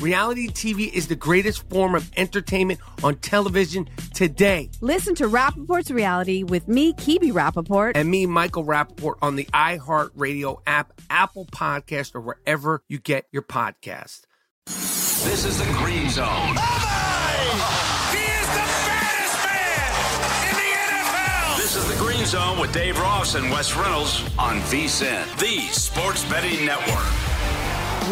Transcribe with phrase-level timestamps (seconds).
[0.00, 4.70] Reality TV is the greatest form of entertainment on television today.
[4.80, 7.92] Listen to Rappaport's Reality with me, Kibi Rappaport.
[7.94, 13.42] And me, Michael Rappaport, on the iHeartRadio app, Apple Podcast, or wherever you get your
[13.42, 14.22] podcast.
[14.66, 16.26] This is the Green Zone.
[16.26, 21.56] Oh he is the baddest man in the NFL.
[21.56, 26.24] This is the Green Zone with Dave Ross and Wes Reynolds on VSIN, the Sports
[26.26, 27.33] Betting Network.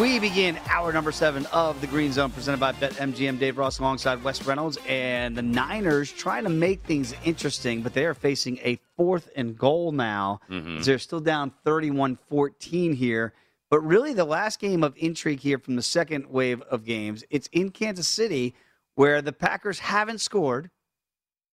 [0.01, 3.37] We begin hour number seven of the Green Zone presented by BetMGM.
[3.37, 8.05] Dave Ross alongside Wes Reynolds and the Niners trying to make things interesting, but they
[8.05, 10.39] are facing a fourth and goal now.
[10.49, 10.81] Mm-hmm.
[10.81, 13.33] They're still down 31 14 here.
[13.69, 17.47] But really, the last game of intrigue here from the second wave of games, it's
[17.51, 18.55] in Kansas City
[18.95, 20.71] where the Packers haven't scored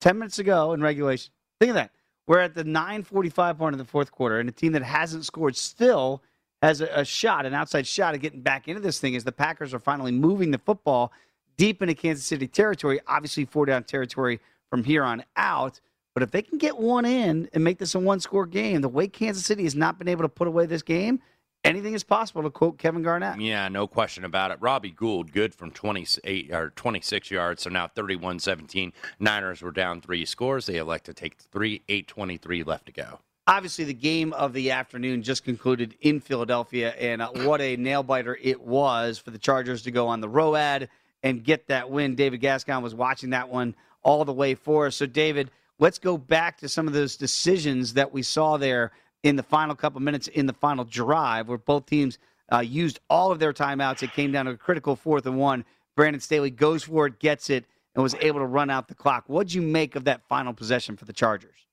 [0.01, 1.31] 10 minutes ago in regulation.
[1.61, 1.93] Think of that.
[2.27, 5.57] We're at the 945 point of the fourth quarter, and a team that hasn't scored
[5.57, 6.23] still
[6.63, 9.33] has a, a, shot, an outside shot at getting back into this thing as the
[9.33, 11.13] Packers are finally moving the football
[11.57, 13.01] deep into Kansas City territory.
[13.07, 14.41] Obviously, four down territory
[14.71, 15.81] from here on out.
[16.15, 18.89] But if they can get one in and make this a one score game, the
[18.89, 21.21] way Kansas City has not been able to put away this game,
[21.65, 23.41] anything is possible to quote Kevin Garnett.
[23.41, 24.59] Yeah, no question about it.
[24.61, 28.93] Robbie Gould, good from 28 or 26 yards, so now 31-17.
[29.19, 30.67] Niners were down three scores.
[30.67, 33.21] They elect to take three, 8:23 left to go.
[33.51, 38.05] Obviously, the game of the afternoon just concluded in Philadelphia, and uh, what a nail
[38.05, 40.89] biter it was for the Chargers to go on the road
[41.25, 42.15] and get that win.
[42.15, 43.75] David Gascon was watching that one
[44.05, 44.95] all the way for us.
[44.95, 45.51] So, David,
[45.81, 48.93] let's go back to some of those decisions that we saw there
[49.25, 52.19] in the final couple minutes in the final drive, where both teams
[52.53, 54.05] uh, used all of their timeouts.
[54.05, 55.65] It came down to a critical fourth and one.
[55.97, 57.65] Brandon Staley goes for it, gets it,
[57.97, 59.25] and was able to run out the clock.
[59.27, 61.67] What'd you make of that final possession for the Chargers?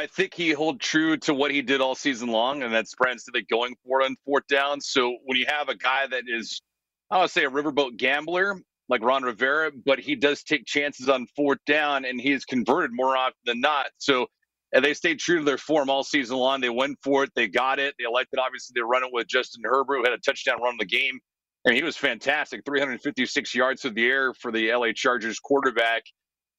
[0.00, 3.44] I think he held true to what he did all season long, and that's Staley
[3.50, 4.80] going for it on fourth down.
[4.80, 6.62] So when you have a guy that is,
[7.10, 8.58] I to say a riverboat gambler
[8.88, 13.14] like Ron Rivera, but he does take chances on fourth down, and he's converted more
[13.14, 13.88] often than not.
[13.98, 14.26] So
[14.72, 16.62] and they stayed true to their form all season long.
[16.62, 17.30] They went for it.
[17.34, 17.94] They got it.
[17.98, 20.78] They elected, obviously, to run it with Justin Herbert, who had a touchdown run in
[20.78, 21.20] the game.
[21.66, 26.04] And he was fantastic 356 yards through the air for the LA Chargers quarterback.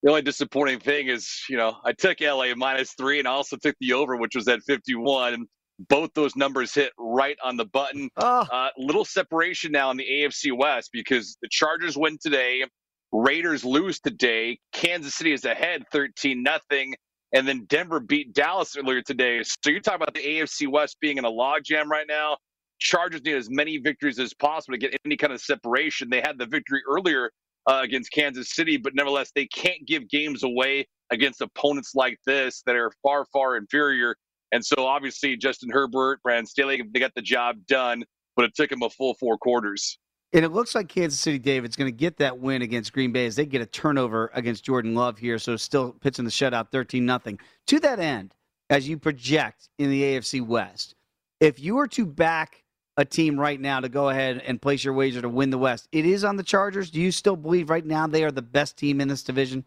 [0.03, 3.56] The only disappointing thing is, you know, I took LA minus three and I also
[3.57, 5.45] took the over, which was at 51.
[5.89, 8.09] Both those numbers hit right on the button.
[8.18, 8.48] Oh.
[8.51, 12.63] Uh, little separation now in the AFC West because the Chargers win today.
[13.12, 14.57] Raiders lose today.
[14.71, 16.95] Kansas City is ahead 13 nothing.
[17.33, 19.42] And then Denver beat Dallas earlier today.
[19.44, 22.38] So you're talking about the AFC West being in a logjam right now.
[22.80, 26.09] Chargers need as many victories as possible to get any kind of separation.
[26.09, 27.30] They had the victory earlier
[27.68, 32.63] uh, against Kansas City, but nevertheless, they can't give games away against opponents like this
[32.66, 34.16] that are far, far inferior.
[34.52, 38.04] And so, obviously, Justin Herbert, Brandon Staley, they got the job done,
[38.36, 39.98] but it took them a full four quarters.
[40.34, 43.25] And it looks like Kansas City, David's going to get that win against Green Bay
[43.25, 45.38] as they get a turnover against Jordan Love here.
[45.38, 47.38] So still pitching the shutout 13 nothing.
[47.68, 48.34] To that end,
[48.69, 50.96] as you project in the AFC West,
[51.42, 52.63] if you were to back
[52.97, 55.88] a team right now to go ahead and place your wager to win the West,
[55.91, 56.91] it is on the Chargers.
[56.91, 59.63] Do you still believe right now they are the best team in this division?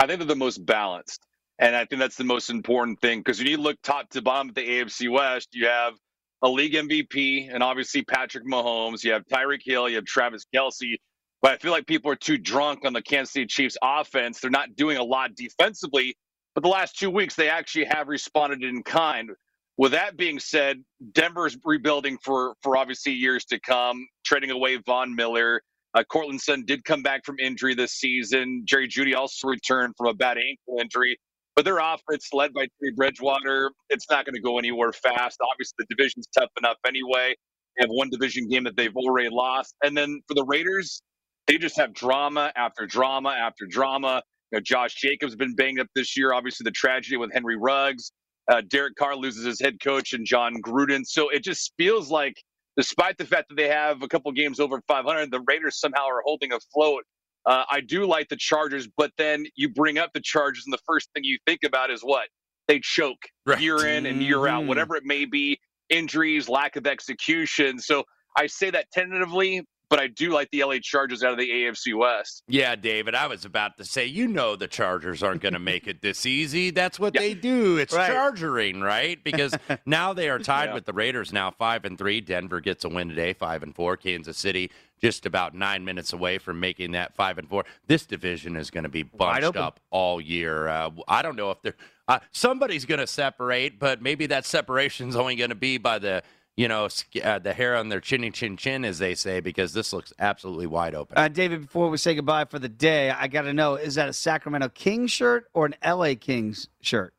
[0.00, 1.24] I think they're the most balanced.
[1.58, 4.50] And I think that's the most important thing because when you look top to bottom
[4.50, 5.94] at the AFC West, you have
[6.42, 9.02] a league MVP and obviously Patrick Mahomes.
[9.02, 10.96] You have Tyreek Hill, you have Travis Kelce.
[11.42, 14.40] But I feel like people are too drunk on the Kansas City Chiefs offense.
[14.40, 16.16] They're not doing a lot defensively.
[16.54, 19.30] But the last two weeks, they actually have responded in kind.
[19.78, 20.82] With that being said,
[21.12, 25.62] Denver's rebuilding for for obviously years to come, trading away Von Miller.
[25.94, 28.64] Uh, Courtland Sutton did come back from injury this season.
[28.66, 31.18] Jerry Jeudy also returned from a bad ankle injury.
[31.56, 35.38] But their offense, led by Teddy Bridgewater, it's not going to go anywhere fast.
[35.52, 37.36] Obviously, the division's tough enough anyway.
[37.78, 39.76] They have one division game that they've already lost.
[39.84, 41.02] And then for the Raiders,
[41.48, 44.22] they just have drama after drama after drama.
[44.52, 46.34] You know, Josh Jacobs has been banged up this year.
[46.34, 48.12] Obviously, the tragedy with Henry Ruggs.
[48.48, 51.02] Uh, Derek Carr loses his head coach and Jon Gruden.
[51.04, 52.34] So it just feels like,
[52.76, 56.22] despite the fact that they have a couple games over 500, the Raiders somehow are
[56.24, 57.04] holding afloat.
[57.46, 60.82] Uh, I do like the Chargers, but then you bring up the Chargers, and the
[60.86, 62.28] first thing you think about is what
[62.66, 63.60] they choke right.
[63.60, 64.68] year in and year out, Mm-hmm.
[64.68, 65.58] whatever it may be,
[65.88, 67.78] injuries, lack of execution.
[67.78, 68.04] So
[68.36, 71.96] I say that tentatively, but I do like the LA Chargers out of the AFC
[71.96, 72.42] West.
[72.48, 75.86] Yeah, David, I was about to say, you know, the Chargers aren't going to make
[75.86, 76.70] it this easy.
[76.70, 77.76] That's what they do.
[77.78, 78.08] It's Right.
[78.08, 79.22] chargering, right?
[79.22, 79.54] Because
[79.86, 80.74] now they are tied Yeah.
[80.74, 82.20] with the Raiders now five and three.
[82.20, 83.96] Denver gets a win today, five and four.
[83.96, 84.70] Kansas City
[85.00, 87.64] just about nine minutes away from making that five and four.
[87.86, 90.66] This division is going to be bunched up all year.
[90.68, 91.76] Uh, I don't know if they're
[92.08, 96.22] uh, somebody's going to separate, but maybe that separation's only going to be by the
[96.58, 96.88] you know
[97.22, 100.66] uh, the hair on their chinny chin chin, as they say, because this looks absolutely
[100.66, 101.16] wide open.
[101.16, 104.08] Uh, David, before we say goodbye for the day, I got to know is that
[104.08, 107.14] a Sacramento Kings shirt or an LA Kings shirt?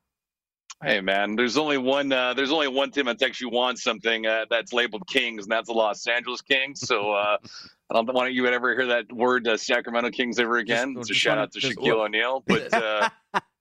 [0.83, 2.11] Hey man, there's only one.
[2.11, 5.67] Uh, there's only one team that actually wants something uh, that's labeled Kings, and that's
[5.67, 6.81] the Los Angeles Kings.
[6.81, 7.37] So uh,
[7.89, 10.95] I don't want you would ever hear that word uh, Sacramento Kings ever again.
[10.97, 12.43] it's a just shout wanna- out to Shaquille O'Neal.
[12.47, 13.09] But uh,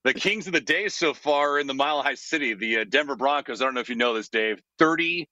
[0.04, 2.84] the Kings of the day so far are in the Mile High City, the uh,
[2.88, 3.60] Denver Broncos.
[3.60, 4.60] I don't know if you know this, Dave.
[4.78, 5.28] Thirty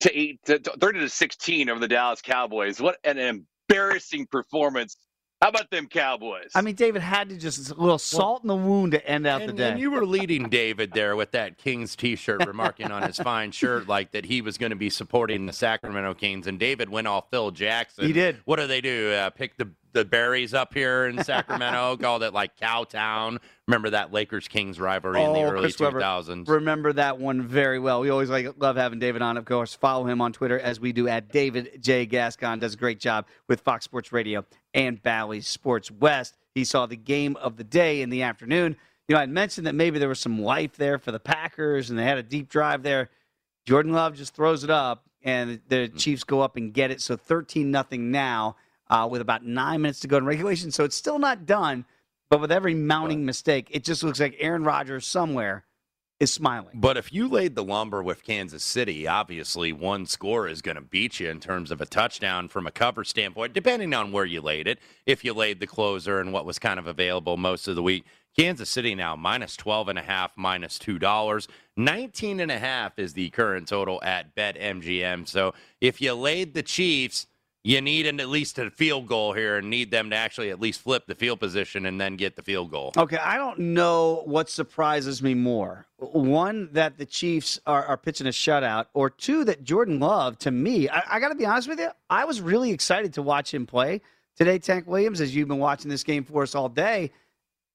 [0.00, 2.80] to eight, to, to- thirty to sixteen over the Dallas Cowboys.
[2.80, 4.96] What an embarrassing performance!
[5.40, 6.52] How about them Cowboys?
[6.54, 9.44] I mean, David had to just a little salt in the wound to end out
[9.44, 9.70] the day.
[9.70, 13.88] and you were leading David there with that Kings T-shirt, remarking on his fine shirt,
[13.88, 16.46] like that he was going to be supporting the Sacramento Kings.
[16.46, 18.06] And David went off Phil Jackson.
[18.06, 18.38] He did.
[18.44, 19.10] What do they do?
[19.10, 23.38] Uh, pick the the berries up here in Sacramento, called it like Cowtown.
[23.66, 26.48] Remember that Lakers Kings rivalry in the Oh, early 2000s?
[26.48, 28.00] Remember that one very well.
[28.00, 29.36] We always like love having David on.
[29.36, 32.58] Of course, follow him on Twitter as we do at David J Gascon.
[32.58, 34.44] Does a great job with Fox Sports Radio
[34.74, 36.36] and Bally Sports West.
[36.54, 38.76] He saw the game of the day in the afternoon.
[39.08, 41.98] You know, I mentioned that maybe there was some life there for the Packers, and
[41.98, 43.10] they had a deep drive there.
[43.64, 45.98] Jordan Love just throws it up, and the mm.
[45.98, 47.00] Chiefs go up and get it.
[47.00, 48.56] So thirteen nothing now,
[48.92, 50.70] uh, with about nine minutes to go in regulation.
[50.70, 51.86] So it's still not done.
[52.28, 55.64] But with every mounting mistake, it just looks like Aaron Rodgers somewhere
[56.20, 56.78] is smiling.
[56.80, 60.82] But if you laid the lumber with Kansas City, obviously one score is going to
[60.82, 64.40] beat you in terms of a touchdown from a cover standpoint, depending on where you
[64.40, 64.78] laid it.
[65.04, 68.04] If you laid the closer and what was kind of available most of the week,
[68.38, 71.48] Kansas City now minus 12 and a half, minus $2.
[71.76, 75.28] 19 and a half is the current total at BetMGM.
[75.28, 77.26] So if you laid the Chiefs,
[77.64, 80.60] you need an, at least a field goal here and need them to actually at
[80.60, 82.92] least flip the field position and then get the field goal.
[82.96, 85.86] Okay, I don't know what surprises me more.
[85.98, 90.50] One, that the Chiefs are, are pitching a shutout, or two, that Jordan Love, to
[90.50, 93.54] me, I, I got to be honest with you, I was really excited to watch
[93.54, 94.00] him play
[94.36, 94.58] today.
[94.58, 97.12] Tank Williams, as you've been watching this game for us all day,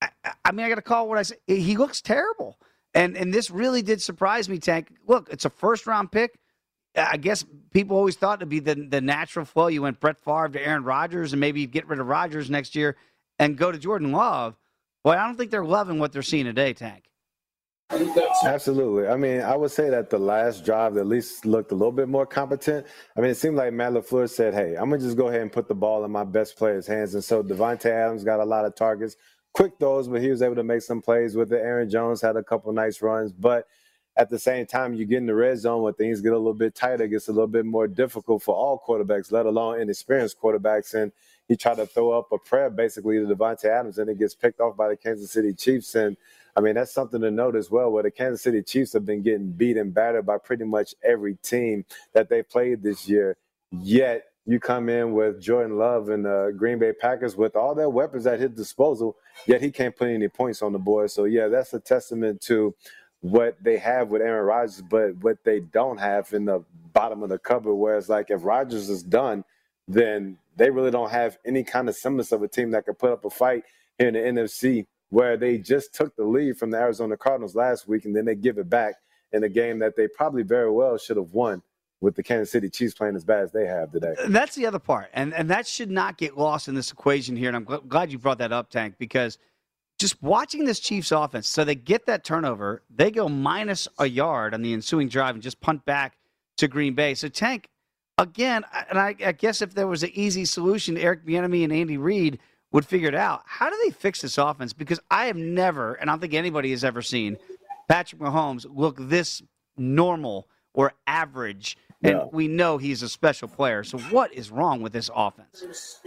[0.02, 0.10] I,
[0.44, 1.36] I- mean, I got to call what I say.
[1.48, 2.58] He looks terrible.
[2.94, 4.90] And, and this really did surprise me, Tank.
[5.08, 6.40] Look, it's a first round pick.
[6.98, 9.68] I guess people always thought it'd be the, the natural flow.
[9.68, 12.98] You went Brett Favre to Aaron Rodgers, and maybe get rid of Rodgers next year
[13.40, 14.56] and go to Jordan Love.
[15.04, 17.04] Boy, I don't think they're loving what they're seeing today, Tank.
[18.44, 19.08] Absolutely.
[19.08, 22.10] I mean, I would say that the last drive at least looked a little bit
[22.10, 22.86] more competent.
[23.16, 25.42] I mean, it seemed like Matt LaFleur said, hey, I'm going to just go ahead
[25.42, 27.14] and put the ball in my best player's hands.
[27.14, 29.16] And so Davante Adams got a lot of targets,
[29.54, 31.62] quick throws, but he was able to make some plays with it.
[31.62, 33.32] Aaron Jones had a couple nice runs.
[33.32, 33.68] But
[34.18, 36.54] at the same time, you get in the red zone when things get a little
[36.54, 40.42] bit tighter, it gets a little bit more difficult for all quarterbacks, let alone inexperienced
[40.42, 40.96] quarterbacks.
[40.96, 41.12] And
[41.48, 44.60] he tried to throw up a prayer basically to Davante Adams, and it gets picked
[44.60, 45.94] off by the Kansas City Chiefs.
[45.94, 46.18] And
[46.56, 49.22] I mean, that's something to note as well, where the Kansas City Chiefs have been
[49.22, 53.38] getting beat and battered by pretty much every team that they played this year.
[53.72, 57.90] Yet you come in with Jordan Love and the Green Bay Packers with all their
[57.90, 61.12] weapons at his disposal, yet he can't put any points on the board.
[61.12, 62.74] So yeah, that's a testament to
[63.22, 67.30] what they have with Aaron Rodgers, but what they don't have in the bottom of
[67.30, 67.76] the cupboard.
[67.76, 69.44] Whereas like if Rodgers is done,
[69.88, 73.12] then they really don't have any kind of semblance of a team that could put
[73.12, 73.64] up a fight
[73.98, 77.88] here in the NFC, where they just took the lead from the Arizona Cardinals last
[77.88, 78.96] week and then they give it back
[79.32, 81.62] in a game that they probably very well should have won
[82.00, 84.14] with the Kansas City Chiefs playing as bad as they have today.
[84.20, 87.36] Uh, that's the other part, and and that should not get lost in this equation
[87.36, 87.48] here.
[87.48, 89.38] And I'm gl- glad you brought that up, Tank, because
[89.98, 94.54] just watching this Chiefs offense, so they get that turnover, they go minus a yard
[94.54, 96.18] on the ensuing drive and just punt back
[96.58, 97.14] to Green Bay.
[97.16, 97.68] So Tank,
[98.18, 101.98] again, and I, I guess if there was an easy solution, Eric Bieniemy and Andy
[101.98, 102.40] Reid
[102.72, 103.42] would figure it out.
[103.46, 104.74] How do they fix this offense?
[104.74, 107.38] Because I have never, and I don't think anybody has ever seen
[107.88, 109.42] Patrick Mahomes look this
[109.78, 110.48] normal
[110.78, 112.30] or average and No.
[112.32, 113.84] we know he's a special player.
[113.84, 116.00] So what is wrong with this offense?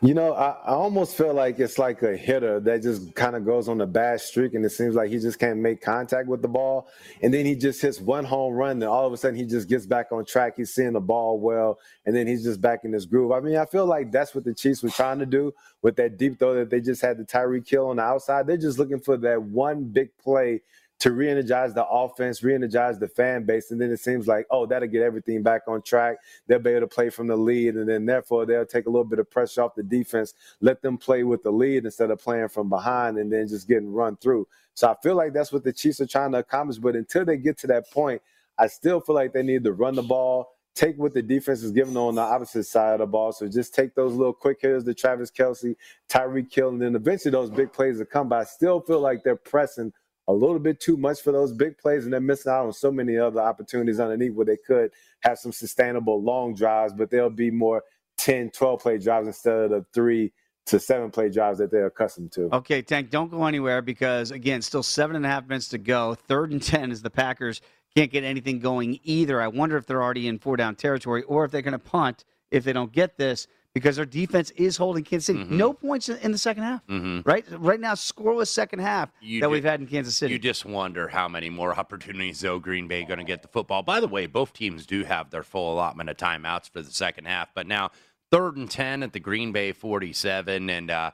[0.00, 3.44] You know, I, I almost feel like it's like a hitter that just kind of
[3.44, 6.40] goes on a bad streak, and it seems like he just can't make contact with
[6.40, 6.88] the ball.
[7.22, 9.68] And then he just hits one home run, and all of a sudden he just
[9.68, 10.54] gets back on track.
[10.56, 13.30] He's seeing the ball well, and then he's just back in his groove.
[13.30, 15.52] I mean, I feel like that's what the Chiefs were trying to do
[15.82, 18.46] with that deep throw that they just had the Tyreek Hill on the outside.
[18.46, 20.62] They're just looking for that one big play
[21.00, 24.88] to re-energize the offense, re-energize the fan base, and then it seems like, oh, that'll
[24.88, 26.18] get everything back on track.
[26.46, 29.04] They'll be able to play from the lead, and then therefore they'll take a little
[29.04, 32.48] bit of pressure off the defense, let them play with the lead instead of playing
[32.48, 34.46] from behind and then just getting run through.
[34.74, 36.78] So I feel like that's what the Chiefs are trying to accomplish.
[36.78, 38.20] But until they get to that point,
[38.58, 41.72] I still feel like they need to run the ball, take what the defense is
[41.72, 43.32] giving on the opposite side of the ball.
[43.32, 45.76] So just take those little quick hitters to Travis Kelce,
[46.10, 48.28] Tyreek Hill, and then eventually those big plays will come.
[48.28, 49.94] But I still feel like they're pressing
[50.30, 52.90] a little bit too much for those big plays, and they're missing out on so
[52.90, 57.50] many other opportunities underneath where they could have some sustainable long drives, but they'll be
[57.50, 57.82] more
[58.18, 60.32] 10, 12 play drives instead of the three
[60.66, 62.48] to seven play drives that they're accustomed to.
[62.54, 66.14] Okay, Tank, don't go anywhere because again, still seven and a half minutes to go.
[66.14, 67.60] Third and ten is the Packers
[67.96, 69.40] can't get anything going either.
[69.40, 72.24] I wonder if they're already in four down territory or if they're going to punt
[72.50, 75.38] if they don't get this because their defense is holding Kansas City.
[75.40, 75.56] Mm-hmm.
[75.56, 76.84] No points in, the second half.
[76.88, 77.24] Mhm.
[77.24, 80.32] Right, right now, scoreless second half You that ju- we've had in Kansas City.
[80.32, 83.82] You just wonder how many more opportunities though Green Bay going to get the football.
[83.82, 87.26] By the way, both teams do have their full allotment of timeouts for the second
[87.26, 87.90] half, but now
[88.30, 91.10] third and ten at the Green Bay forty-seven, and uh,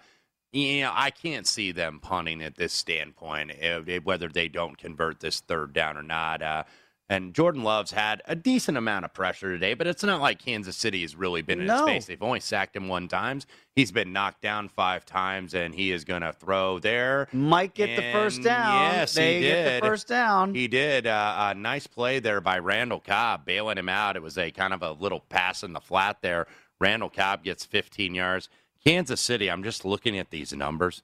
[0.52, 5.20] you know I can't see them punting at this standpoint, eh, whether they don't convert
[5.20, 6.40] this third down or not.
[6.42, 6.64] Uh,
[7.08, 10.76] and Jordan Love's had a decent amount of pressure today, but it's not like Kansas
[10.76, 12.06] City has really been in his face.
[12.06, 13.46] They've only sacked him one times.
[13.76, 17.28] He's been knocked down five times, and he is going to throw there.
[17.32, 18.92] Might get the first down.
[18.92, 19.82] Yes, they he get did.
[19.82, 20.54] the first down.
[20.54, 21.06] He did.
[21.06, 24.16] Uh, a nice play there by Randall Cobb, bailing him out.
[24.16, 26.48] It was a kind of a little pass in the flat there.
[26.80, 28.48] Randall Cobb gets 15 yards.
[28.84, 31.02] Kansas City, I'm just looking at these numbers.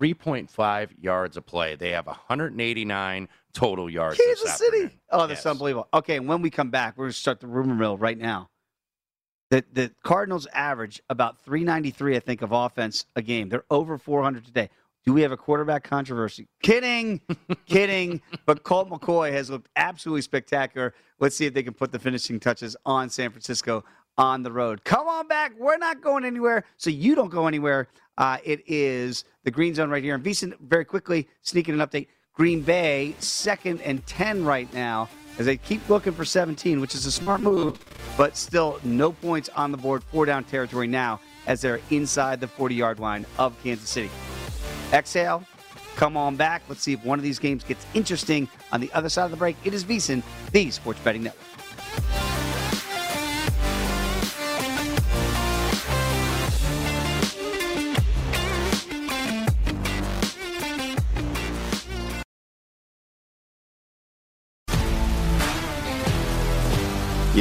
[0.00, 1.76] 3.5 yards a play.
[1.76, 4.18] They have 189 total yards.
[4.18, 4.90] Kansas City.
[5.10, 5.88] Oh, that's unbelievable.
[5.92, 8.48] Okay, and when we come back, we're going to start the rumor mill right now.
[9.50, 13.48] The, the Cardinals average about 393, I think, of offense a game.
[13.48, 14.70] They're over 400 today.
[15.04, 16.46] Do we have a quarterback controversy?
[16.62, 17.20] Kidding,
[17.66, 18.20] kidding.
[18.46, 20.94] But Colt McCoy has looked absolutely spectacular.
[21.18, 23.84] Let's see if they can put the finishing touches on San Francisco
[24.20, 24.84] on the road.
[24.84, 25.52] Come on back.
[25.58, 27.88] We're not going anywhere, so you don't go anywhere.
[28.18, 30.14] Uh, it is the green zone right here.
[30.14, 32.08] And Beeson, very quickly, sneaking an update.
[32.34, 35.08] Green Bay, second and 10 right now,
[35.38, 37.82] as they keep looking for 17, which is a smart move,
[38.18, 40.04] but still no points on the board.
[40.04, 44.10] Four down territory now as they're inside the 40 yard line of Kansas City.
[44.92, 45.44] Exhale,
[45.96, 46.62] come on back.
[46.68, 49.38] Let's see if one of these games gets interesting on the other side of the
[49.38, 49.56] break.
[49.64, 50.22] It is VSIN,
[50.52, 51.49] the Sports Betting Network.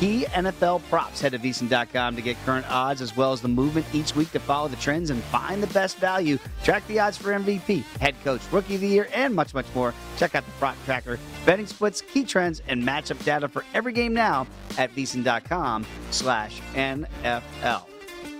[0.00, 1.20] Key NFL props.
[1.20, 4.40] Head to VSiN.com to get current odds as well as the movement each week to
[4.40, 6.36] follow the trends and find the best value.
[6.64, 9.94] Track the odds for MVP, head coach, rookie of the year, and much, much more.
[10.16, 14.12] Check out the prop tracker, betting splits, key trends, and matchup data for every game
[14.12, 14.46] now
[14.78, 17.84] at VSiN.com slash NFL.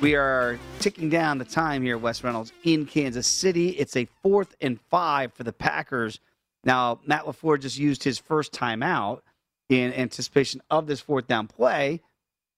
[0.00, 3.70] We are ticking down the time here, Wes Reynolds, in Kansas City.
[3.70, 6.18] It's a fourth and five for the Packers.
[6.64, 9.20] Now, Matt LaFleur just used his first timeout
[9.68, 12.00] in anticipation of this fourth down play.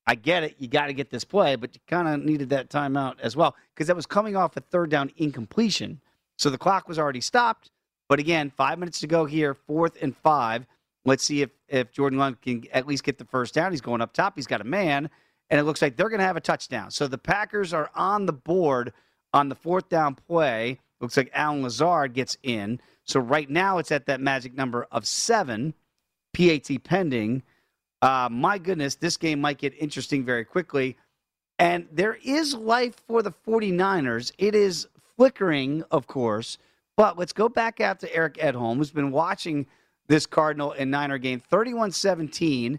[0.07, 0.57] I get it.
[0.59, 3.57] You got to get this play, but you kind of needed that timeout as well
[3.75, 6.01] because that was coming off a third down incompletion.
[6.39, 7.71] So the clock was already stopped.
[8.09, 10.65] But again, five minutes to go here, fourth and five.
[11.05, 13.73] Let's see if, if Jordan Love can at least get the first down.
[13.73, 14.35] He's going up top.
[14.37, 15.11] He's got a man,
[15.51, 16.91] and it looks like they're going to have a touchdown.
[16.91, 18.93] So the Packers are on the board
[19.33, 20.79] on the fourth down play.
[21.01, 22.81] Looks like Allen Lazard gets in.
[23.05, 25.75] So right now it's at that magic number of seven.
[26.37, 27.43] PAT pending.
[28.03, 30.97] Uh, my goodness, this game might get interesting very quickly.
[31.59, 34.33] And there is life for the 49ers.
[34.37, 36.59] It is flickering, of course.
[36.97, 39.67] But let's go back out to Eric Edholm, who's been watching
[40.09, 42.79] this Cardinal and Niner game 31 17,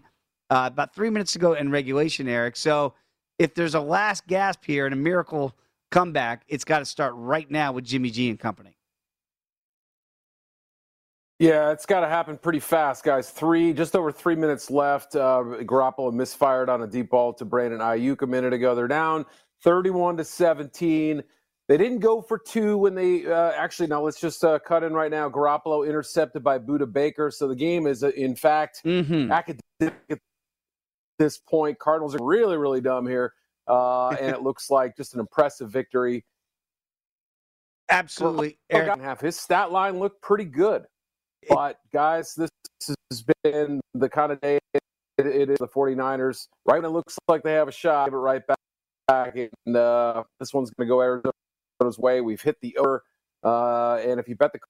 [0.50, 2.56] uh, about three minutes ago in regulation, Eric.
[2.56, 2.94] So
[3.38, 5.54] if there's a last gasp here and a miracle
[5.90, 8.77] comeback, it's got to start right now with Jimmy G and company.
[11.38, 13.30] Yeah, it's got to happen pretty fast, guys.
[13.30, 15.14] Three, just over three minutes left.
[15.14, 18.74] Uh, Garoppolo misfired on a deep ball to Brandon Aiyuk a minute ago.
[18.74, 19.24] They're down
[19.62, 21.22] 31 to 17.
[21.68, 23.86] They didn't go for two when they uh, actually.
[23.88, 25.28] Now let's just uh, cut in right now.
[25.28, 28.80] Garoppolo intercepted by Budda Baker, so the game is uh, in fact
[29.30, 30.18] academic at
[31.18, 31.78] this point.
[31.78, 33.34] Cardinals are really, really dumb here,
[33.68, 36.24] uh, and it looks like just an impressive victory.
[37.90, 38.58] Absolutely.
[38.70, 38.98] Eric.
[39.00, 40.86] Half his stat line looked pretty good.
[41.48, 42.50] But guys, this
[43.10, 44.58] has been the kind of day
[45.18, 46.48] it, it is the 49ers.
[46.64, 49.36] Right when it looks like they have a shot, give it right back.
[49.66, 52.20] And uh, this one's going to go Arizona's way.
[52.20, 53.04] We've hit the over.
[53.42, 54.60] Uh, and if you bet the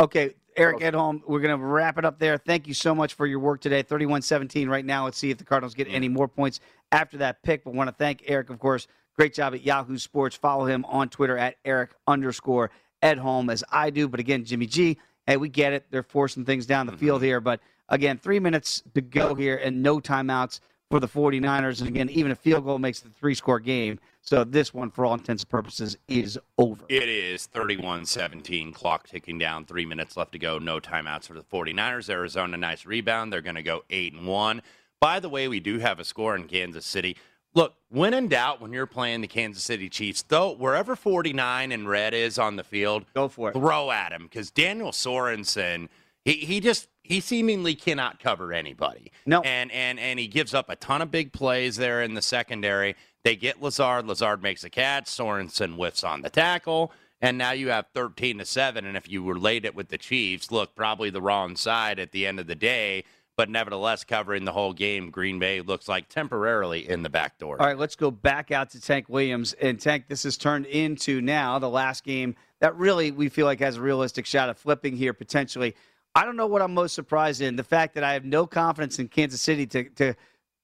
[0.00, 2.38] Okay, Eric Edholm, we're going to wrap it up there.
[2.38, 3.82] Thank you so much for your work today.
[3.82, 5.04] 31 17 right now.
[5.04, 6.60] Let's see if the Cardinals get any more points
[6.92, 7.64] after that pick.
[7.64, 8.86] But want to thank Eric, of course.
[9.16, 10.36] Great job at Yahoo Sports.
[10.36, 12.70] Follow him on Twitter at Eric underscore
[13.02, 14.06] Edholm as I do.
[14.06, 14.98] But again, Jimmy G,
[15.28, 15.86] hey, we get it.
[15.90, 17.26] They're forcing things down the field mm-hmm.
[17.26, 17.40] here.
[17.40, 17.60] But
[17.90, 20.60] again, three minutes to go here and no timeouts
[20.90, 21.80] for the 49ers.
[21.80, 24.00] And again, even a field goal makes the three score game.
[24.22, 26.82] So this one, for all intents and purposes, is over.
[26.88, 30.58] It is 31 17, clock ticking down, three minutes left to go.
[30.58, 32.08] No timeouts for the 49ers.
[32.08, 33.30] Arizona, nice rebound.
[33.30, 34.62] They're going to go 8 and 1.
[34.98, 37.16] By the way, we do have a score in Kansas City.
[37.54, 41.88] Look, when in doubt, when you're playing the Kansas City Chiefs, though, wherever 49 and
[41.88, 43.52] red is on the field, go for it.
[43.54, 45.88] Throw at him because Daniel Sorensen,
[46.24, 49.12] he, he just he seemingly cannot cover anybody.
[49.24, 52.22] No, and and and he gives up a ton of big plays there in the
[52.22, 52.96] secondary.
[53.24, 54.06] They get Lazard.
[54.06, 55.06] Lazard makes a catch.
[55.06, 56.92] Sorensen whiffs on the tackle.
[57.20, 58.86] And now you have 13 to 7.
[58.86, 62.26] And if you relate it with the Chiefs, look, probably the wrong side at the
[62.26, 63.04] end of the day.
[63.38, 67.56] But nevertheless, covering the whole game, Green Bay looks like temporarily in the back door.
[67.60, 69.52] All right, let's go back out to Tank Williams.
[69.52, 73.60] And Tank, this has turned into now the last game that really we feel like
[73.60, 75.76] has a realistic shot of flipping here potentially.
[76.16, 78.98] I don't know what I'm most surprised in the fact that I have no confidence
[78.98, 80.14] in Kansas City to, to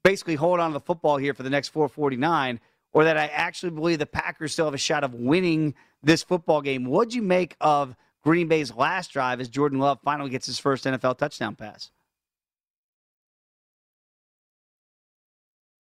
[0.03, 2.59] basically hold on to the football here for the next 449
[2.93, 6.61] or that I actually believe the Packers still have a shot of winning this football
[6.61, 6.87] game.
[6.87, 10.87] What'd you make of Green Bay's last drive as Jordan Love finally gets his first
[10.87, 11.93] NFL touchdown pass?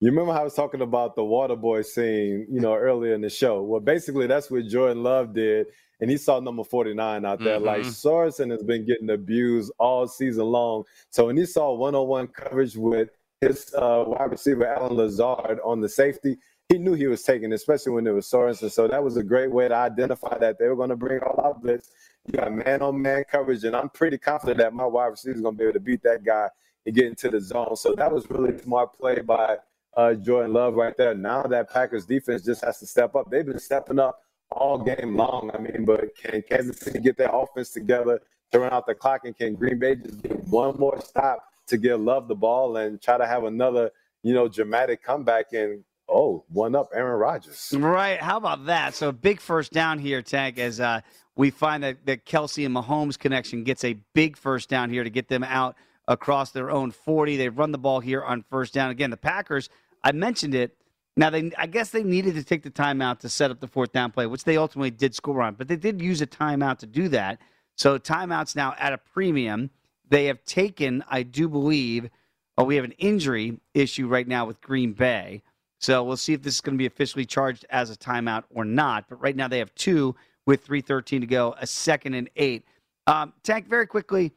[0.03, 3.21] You remember how I was talking about the water boy scene, you know, earlier in
[3.21, 3.63] the show?
[3.63, 5.67] Well, basically, that's what Jordan Love did,
[6.01, 7.57] and he saw number 49 out there.
[7.57, 7.67] Mm-hmm.
[7.67, 10.85] Like Sorensen has been getting abused all season long.
[11.11, 13.11] So when he saw one on one coverage with
[13.43, 16.39] his uh, wide receiver, Allen Lazard, on the safety,
[16.71, 18.71] he knew he was taking, especially when it was Sorensen.
[18.71, 21.45] So that was a great way to identify that they were going to bring all
[21.45, 21.91] out blitz.
[22.27, 25.43] You got man on man coverage, and I'm pretty confident that my wide receiver is
[25.43, 26.49] going to be able to beat that guy
[26.87, 27.77] and get into the zone.
[27.77, 29.59] So that was really smart play by
[29.97, 31.15] uh, Jordan Love right there.
[31.15, 33.31] Now that Packers defense just has to step up.
[33.31, 35.51] They've been stepping up all game long.
[35.55, 38.21] I mean, but can Kansas City get their offense together
[38.53, 41.77] to run out the clock, and can Green Bay just get one more stop to
[41.77, 43.91] give Love the ball and try to have another,
[44.23, 47.73] you know, dramatic comeback and oh, one up Aaron Rodgers.
[47.77, 48.21] Right.
[48.21, 48.95] How about that?
[48.95, 51.01] So big first down here, Tank, as uh,
[51.37, 55.11] we find that, that Kelce and Mahomes connection gets a big first down here to
[55.11, 55.77] get them out
[56.09, 57.37] across their own 40.
[57.37, 58.91] They've run the ball here on first down.
[58.91, 59.69] Again, the Packers,
[60.03, 60.77] I mentioned it.
[61.17, 63.93] Now they I guess they needed to take the timeout to set up the fourth
[63.93, 66.87] down play, which they ultimately did score on, but they did use a timeout to
[66.87, 67.41] do that.
[67.77, 69.71] So timeouts now at a premium.
[70.09, 72.11] They have taken, I do believe,
[72.59, 75.43] oh, we have an injury issue right now with Green Bay.
[75.81, 78.65] So we'll see if this is going to be officially charged as a timeout or
[78.65, 79.09] not.
[79.09, 80.15] But right now they have two
[80.47, 82.65] with 3.13 to go, a second and eight.
[83.07, 84.33] Um, Tank, very quickly,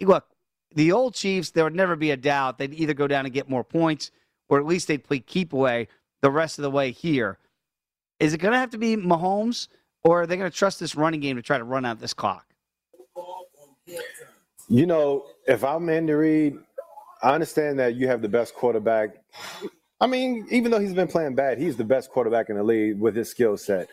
[0.00, 0.24] look,
[0.74, 3.48] the old Chiefs, there would never be a doubt they'd either go down and get
[3.48, 4.10] more points
[4.48, 5.88] or at least they'd play keep away
[6.20, 7.38] the rest of the way here.
[8.20, 9.68] Is it going to have to be Mahomes
[10.04, 12.14] or are they going to trust this running game to try to run out this
[12.14, 12.46] clock?
[14.68, 16.58] You know, if I'm Andy Reid,
[17.22, 19.10] I understand that you have the best quarterback.
[20.00, 22.98] I mean, even though he's been playing bad, he's the best quarterback in the league
[22.98, 23.88] with his skill set.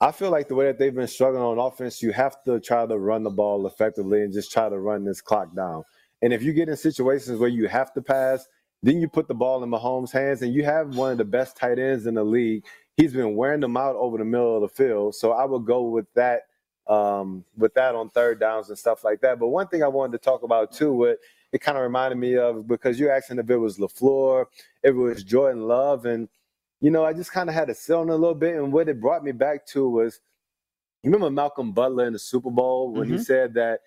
[0.00, 2.86] I feel like the way that they've been struggling on offense, you have to try
[2.86, 5.84] to run the ball effectively and just try to run this clock down.
[6.22, 8.46] And if you get in situations where you have to pass,
[8.82, 11.56] then you put the ball in Mahomes' hands, and you have one of the best
[11.56, 12.64] tight ends in the league.
[12.96, 15.82] He's been wearing them out over the middle of the field, so I would go
[15.82, 16.42] with that,
[16.86, 19.38] um, with that on third downs and stuff like that.
[19.38, 21.18] But one thing I wanted to talk about too, what
[21.52, 24.46] it kind of reminded me of, because you're asking if it was Lafleur,
[24.82, 26.28] if it was Jordan Love, and
[26.80, 28.56] you know, I just kind of had to sit on a little bit.
[28.56, 30.20] And what it brought me back to was,
[31.02, 33.18] you remember Malcolm Butler in the Super Bowl when mm-hmm.
[33.18, 33.80] he said that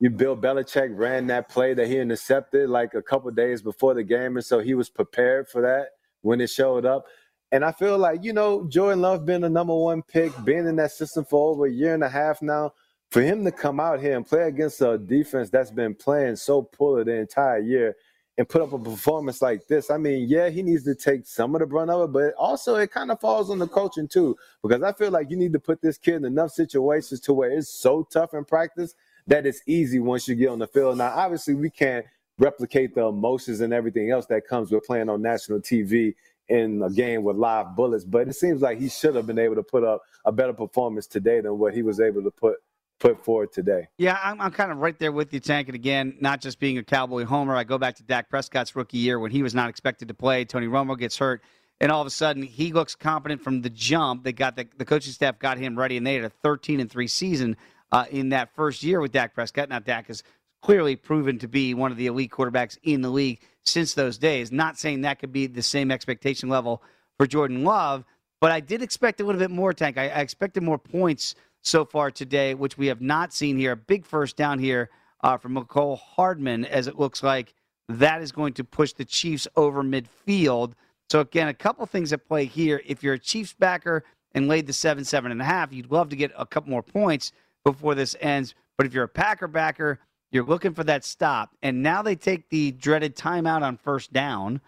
[0.00, 4.04] you Bill Belichick ran that play that he intercepted like a couple days before the
[4.04, 5.88] game, and so he was prepared for that
[6.22, 7.06] when it showed up.
[7.50, 10.76] And I feel like you know Jordan Love being the number one pick, being in
[10.76, 12.72] that system for over a year and a half now,
[13.10, 16.62] for him to come out here and play against a defense that's been playing so
[16.62, 17.96] poorly the entire year
[18.36, 19.90] and put up a performance like this.
[19.90, 22.76] I mean, yeah, he needs to take some of the brunt of it, but also
[22.76, 25.58] it kind of falls on the coaching too, because I feel like you need to
[25.58, 28.94] put this kid in enough situations to where it's so tough in practice
[29.28, 30.98] that is easy once you get on the field.
[30.98, 32.04] Now, obviously, we can't
[32.38, 36.14] replicate the emotions and everything else that comes with playing on national TV
[36.48, 38.04] in a game with live bullets.
[38.04, 41.06] But it seems like he should have been able to put up a better performance
[41.06, 42.56] today than what he was able to put
[42.98, 43.86] put forward today.
[43.96, 45.68] Yeah, I'm, I'm kind of right there with you, Tank.
[45.68, 48.98] And again, not just being a Cowboy homer, I go back to Dak Prescott's rookie
[48.98, 50.44] year when he was not expected to play.
[50.44, 51.42] Tony Romo gets hurt,
[51.80, 54.24] and all of a sudden he looks competent from the jump.
[54.24, 56.90] They got the, the coaching staff got him ready, and they had a 13 and
[56.90, 57.56] three season
[57.92, 59.68] uh, in that first year with Dak Prescott.
[59.68, 60.22] Now Dak has
[60.62, 64.50] clearly proven to be one of the elite quarterbacks in the league since those days.
[64.50, 66.82] Not saying that could be the same expectation level
[67.16, 68.04] for Jordan Love,
[68.40, 69.98] but I did expect a little bit more, Tank.
[69.98, 73.72] I, I expected more points so far today, which we have not seen here.
[73.72, 74.90] A big first down here
[75.22, 77.54] uh, from Mecole Hardman, as it looks like
[77.88, 80.72] that is going to push the Chiefs over midfield.
[81.10, 82.82] So again, a couple things at play here.
[82.86, 86.10] If you're a Chiefs backer and laid the seven, seven and a half, you'd love
[86.10, 87.32] to get a couple more points
[87.64, 88.54] before this ends.
[88.76, 89.98] But if you're a Packer backer,
[90.30, 91.54] you're looking for that stop.
[91.62, 94.60] And now they take the dreaded timeout on first down.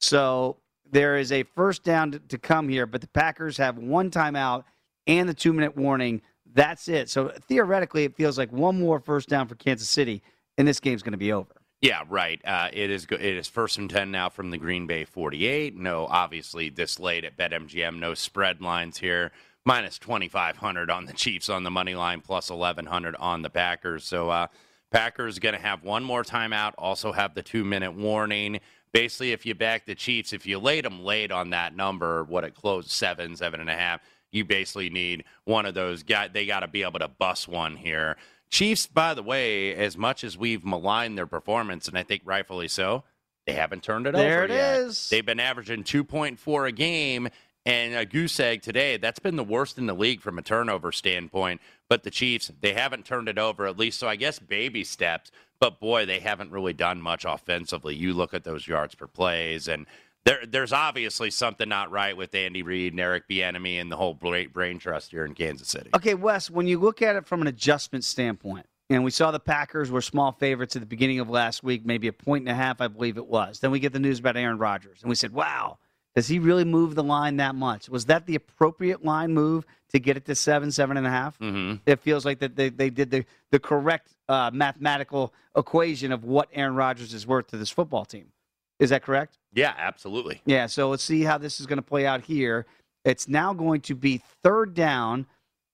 [0.00, 0.58] So
[0.90, 4.64] there is a first down to, come here, but the Packers have one timeout
[5.06, 6.22] and the two minute warning.
[6.54, 7.10] That's it.
[7.10, 10.22] So theoretically, it feels like one more first down for Kansas City,
[10.56, 11.52] and this game's going to be over.
[11.80, 12.40] Yeah, right.
[12.44, 13.06] Uh, it is.
[13.10, 15.76] It is first and ten now from the Green Bay 48.
[15.76, 19.30] No, obviously this late at BetMGM, no spread lines here.
[19.64, 24.04] Minus 2,500 on the Chiefs on the money line, plus 1,100 on the Packers.
[24.04, 24.46] So uh,
[24.90, 26.72] Packers going to have one more timeout.
[26.78, 28.60] Also have the two minute warning.
[28.92, 32.44] Basically, if you back the Chiefs, if you laid them late on that number, what
[32.44, 34.00] it closed seven, seven and a half,
[34.32, 36.30] you basically need one of those guys.
[36.32, 38.16] They got to be able to bust one here.
[38.50, 42.68] Chiefs, by the way, as much as we've maligned their performance, and I think rightfully
[42.68, 43.04] so,
[43.46, 44.80] they haven't turned it There over it yet.
[44.80, 45.08] is.
[45.10, 47.28] They've been averaging 2.4 a game,
[47.66, 48.96] and a goose egg today.
[48.96, 51.60] That's been the worst in the league from a turnover standpoint.
[51.88, 53.98] But the Chiefs, they haven't turned it over, at least.
[53.98, 55.30] So I guess baby steps.
[55.60, 57.94] But boy, they haven't really done much offensively.
[57.94, 59.86] You look at those yards per plays, and
[60.24, 64.14] there, there's obviously something not right with Andy Reid and Eric Bieniemy and the whole
[64.14, 65.90] brain trust here in Kansas City.
[65.96, 69.40] Okay, Wes, when you look at it from an adjustment standpoint, and we saw the
[69.40, 72.54] Packers were small favorites at the beginning of last week, maybe a point and a
[72.54, 73.60] half, I believe it was.
[73.60, 75.78] Then we get the news about Aaron Rodgers, and we said, wow,
[76.18, 77.88] does he really move the line that much?
[77.88, 81.38] Was that the appropriate line move to get it to seven, seven and a half?
[81.38, 81.76] Mm-hmm.
[81.86, 86.48] It feels like that they, they did the, the correct uh, mathematical equation of what
[86.52, 88.32] Aaron Rodgers is worth to this football team.
[88.80, 89.38] Is that correct?
[89.52, 90.42] Yeah, absolutely.
[90.44, 92.66] Yeah, so let's see how this is going to play out here.
[93.04, 95.24] It's now going to be third down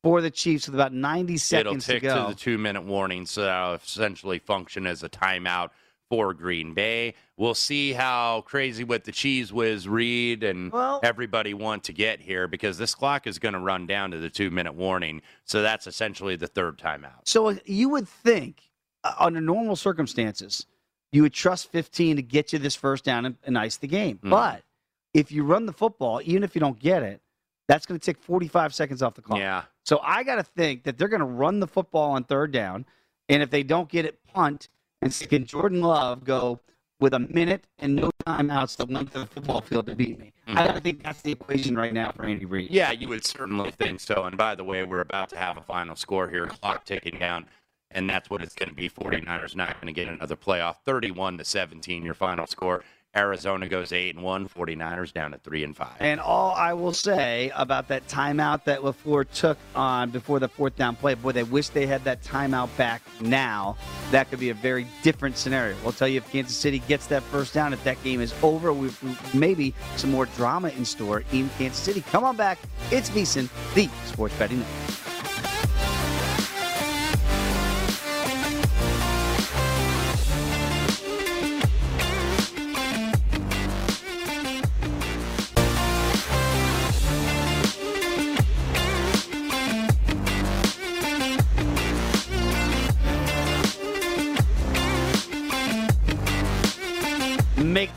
[0.03, 2.85] for the Chiefs with about 90 seconds It'll seconds to tick to, the two minute
[2.85, 5.71] warning, so that'll essentially function as a timeout
[6.11, 7.15] for Green Bay.
[7.37, 12.21] We'll see how crazy with the Cheez Whiz Reid and Well- everybody want to get
[12.21, 15.23] here because this clock is going to run down to the two minute warning.
[15.45, 17.27] So that's essentially the third timeout.
[17.27, 18.71] So uh, you would think,
[19.03, 20.67] uh, under normal circumstances,
[21.13, 24.19] you would trust 15 to get you this first down and, and ice the game.
[24.23, 24.31] Mhm.
[24.31, 24.63] But
[25.15, 27.21] if you run the football, even if you don't get it,
[27.67, 29.39] that's going to take 45 seconds off the clock.
[29.39, 29.63] Yeah.
[29.85, 32.85] So I got to think that they're going to run the football on third down,
[33.29, 34.69] and if they don't get it, punt.
[35.05, 36.61] And can Jordan Love go
[36.99, 40.33] with a minute and no timeouts the length of the football field to beat me?
[40.47, 42.71] I gotta think that's the equation right now for Andy Reid.
[42.71, 44.25] Yeah, you would certainly think so.
[44.25, 47.45] And by the way, we're about to have a final score here, clock ticking down,
[47.91, 48.89] and that's what it's going to be.
[48.89, 50.77] 49ers not going to get another playoff.
[50.87, 52.83] 31 to 17, your final score.
[53.17, 55.89] Arizona goes 8 and 1, 49ers down to 3 and 5.
[56.01, 60.77] And all I will say about that timeout that LaFleur took on before the fourth
[60.77, 63.77] down play, boy, they wish they had that timeout back now.
[64.11, 65.77] That could be a very different scenario.
[65.83, 68.73] We'll tell you if Kansas City gets that first down, if that game is over,
[68.73, 68.91] we
[69.33, 72.01] maybe some more drama in store in Kansas City.
[72.11, 72.59] Come on back.
[72.91, 75.04] It's VSiN, the Sports Betting Network.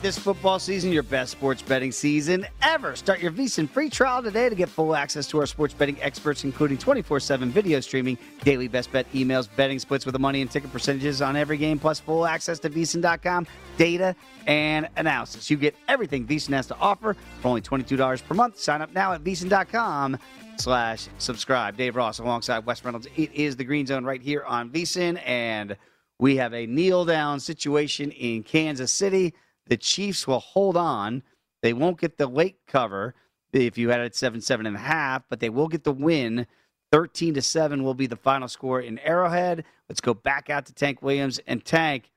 [0.08, 2.96] This football season your best sports betting season ever.
[2.96, 6.46] Start your VSiN free trial today to get full access to our sports betting experts,
[6.46, 10.50] including 24 7 video streaming, daily best bet emails, betting splits with the money and
[10.50, 14.15] ticket percentages on every game, plus full access to VSiN.com, data,
[14.46, 15.50] and analysis.
[15.52, 18.58] You get everything VSiN has to offer for only $22 per month.
[18.58, 20.17] Sign up now at VSiN.com
[20.56, 21.76] slash subscribe.
[21.76, 23.10] Dave Ross alongside Wes Reynolds.
[23.17, 25.76] It is the Green Zone right here on VSiN, and
[26.17, 29.34] we have a kneel down situation in Kansas City.
[29.70, 31.24] The Chiefs will hold on.
[31.62, 33.16] They won't get the late cover
[33.54, 35.92] if you had it at seven, seven and a half, but they will get the
[35.92, 36.48] win.
[36.92, 39.66] 13 to 7 will be the final score in Arrowhead.
[39.90, 41.40] Let's go back out to Tank Williams.
[41.46, 42.12] And Tank,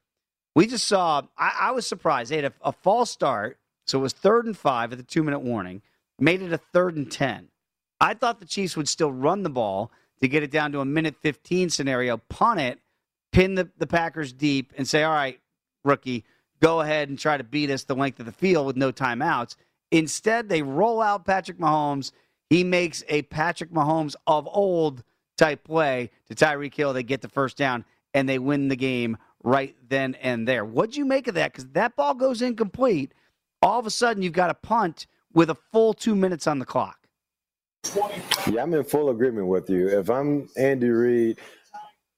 [0.54, 2.30] we just saw, I, I was surprised.
[2.30, 5.22] They had a, a false start, So it was third and five at the two
[5.22, 5.82] minute warning,
[6.18, 7.48] made it a third and 10.
[8.00, 10.84] I thought the Chiefs would still run the ball to get it down to a
[10.84, 12.78] minute 15 scenario, punt it,
[13.32, 15.40] pin the, the Packers deep, and say, all right,
[15.84, 16.24] rookie,
[16.60, 19.56] go ahead and try to beat us the length of the field with no timeouts.
[19.90, 22.12] Instead, they roll out Patrick Mahomes.
[22.48, 25.02] He makes a Patrick Mahomes of old
[25.36, 26.92] type play to Tyreek Hill.
[26.92, 30.64] They get the first down and they win the game right then and there.
[30.64, 31.52] What'd you make of that?
[31.52, 33.12] Because that ball goes incomplete.
[33.62, 36.64] All of a sudden, you've got a punt with a full two minutes on the
[36.64, 36.96] clock.
[38.50, 39.88] Yeah, I'm in full agreement with you.
[39.88, 41.38] If I'm Andy Reid,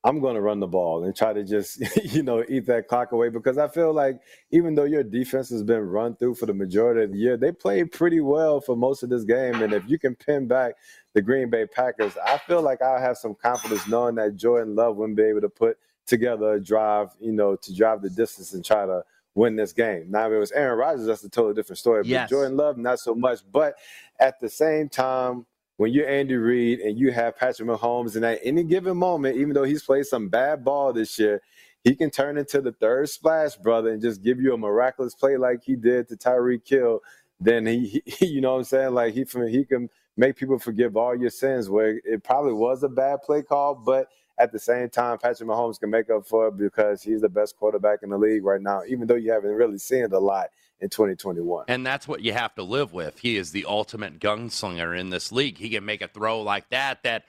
[0.05, 1.81] I'm going to run the ball and try to just,
[2.13, 5.63] you know, eat that clock away because I feel like even though your defense has
[5.63, 9.03] been run through for the majority of the year, they played pretty well for most
[9.03, 9.63] of this game.
[9.63, 10.75] And if you can pin back
[11.15, 14.97] the Green Bay Packers, I feel like I'll have some confidence knowing that Jordan Love
[14.97, 18.65] wouldn't be able to put together a drive, you know, to drive the distance and
[18.65, 20.07] try to win this game.
[20.11, 22.03] Now, if it was Aaron Rodgers, that's a totally different story.
[22.07, 22.29] Yes.
[22.29, 23.41] But Jordan Love, not so much.
[23.51, 23.77] But
[24.19, 25.47] at the same time,
[25.83, 29.53] when you're Andy Reid and you have Patrick Mahomes, and at any given moment, even
[29.53, 31.43] though he's played some bad ball this year,
[31.83, 35.37] he can turn into the third splash brother and just give you a miraculous play
[35.37, 37.01] like he did to Tyreek Hill.
[37.41, 38.95] Then he, he you know what I'm saying?
[38.95, 41.69] Like he he can make people forgive all your sins.
[41.69, 44.07] Where it probably was a bad play call, but
[44.39, 47.57] at the same time, Patrick Mahomes can make up for it because he's the best
[47.57, 48.83] quarterback in the league right now.
[48.87, 50.47] Even though you haven't really seen it a lot
[50.83, 51.65] in 2021.
[51.69, 53.19] And that's what you have to live with.
[53.21, 55.57] He is the ultimate gunslinger in this league.
[55.59, 57.25] He can make a throw like that that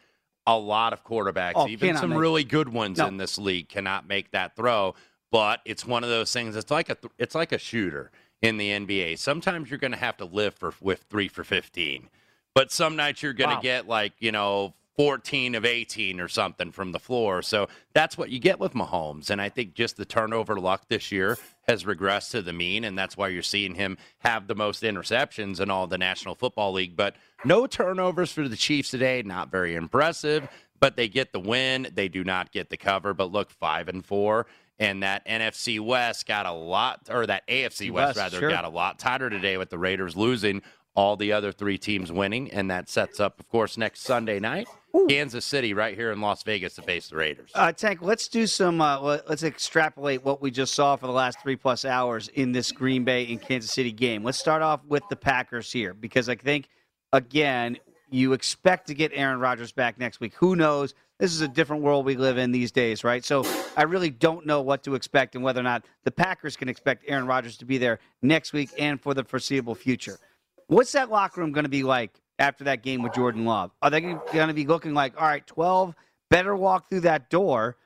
[0.46, 2.50] a lot of quarterbacks, Oh, even some make really it.
[2.50, 3.08] good ones No.
[3.08, 4.96] in this league, cannot make that throw.
[5.32, 6.56] But it's one of those things.
[6.56, 8.12] It's like a th- it's like a shooter
[8.42, 9.18] in the NBA.
[9.18, 12.10] Sometimes you're going to have to live for with three for 15,
[12.54, 13.62] but some nights you're going to Wow.
[13.62, 17.42] get like you know 14 of 18 or something from the floor.
[17.42, 19.30] So that's what you get with Mahomes.
[19.30, 22.84] And I think just the turnover luck this year has regressed to the mean.
[22.84, 26.74] And that's why you're seeing him have the most interceptions in all the National Football
[26.74, 26.96] League.
[26.96, 29.24] But no turnovers for the Chiefs today.
[29.24, 30.48] Not very impressive,
[30.80, 31.88] but they get the win.
[31.94, 33.14] They do not get the cover.
[33.14, 34.46] But look, five and four.
[34.80, 38.50] And that NFC West got a lot, or that AFC West, West, rather, sure.
[38.50, 40.64] got a lot tighter today with the Raiders losing
[40.96, 44.68] all the other three teams winning, and that sets up, of course, next Sunday night,
[45.10, 47.50] Kansas City right here in Las Vegas to face the Raiders.
[47.56, 48.80] Uh, Tank, let's do some.
[48.80, 52.52] Uh, let- let's extrapolate what we just saw for the last three plus hours in
[52.52, 54.24] this Green Bay and Kansas City game.
[54.24, 56.70] Let's start off with the Packers here because I think,
[57.12, 57.78] again,
[58.12, 60.36] you expect to get Aaron Rodgers back next week.
[60.36, 60.94] Who knows?
[61.18, 63.24] This is a different world we live in these days, right?
[63.26, 63.44] So
[63.76, 67.06] I really don't know what to expect and whether or not the Packers can expect
[67.08, 70.20] Aaron Rodgers to be there next week and for the foreseeable future.
[70.68, 73.72] What's that locker room going to be like after that game with Jordan Love?
[73.82, 75.96] Are they going to be looking like, all right, 12,
[76.30, 77.78] better walk through that door?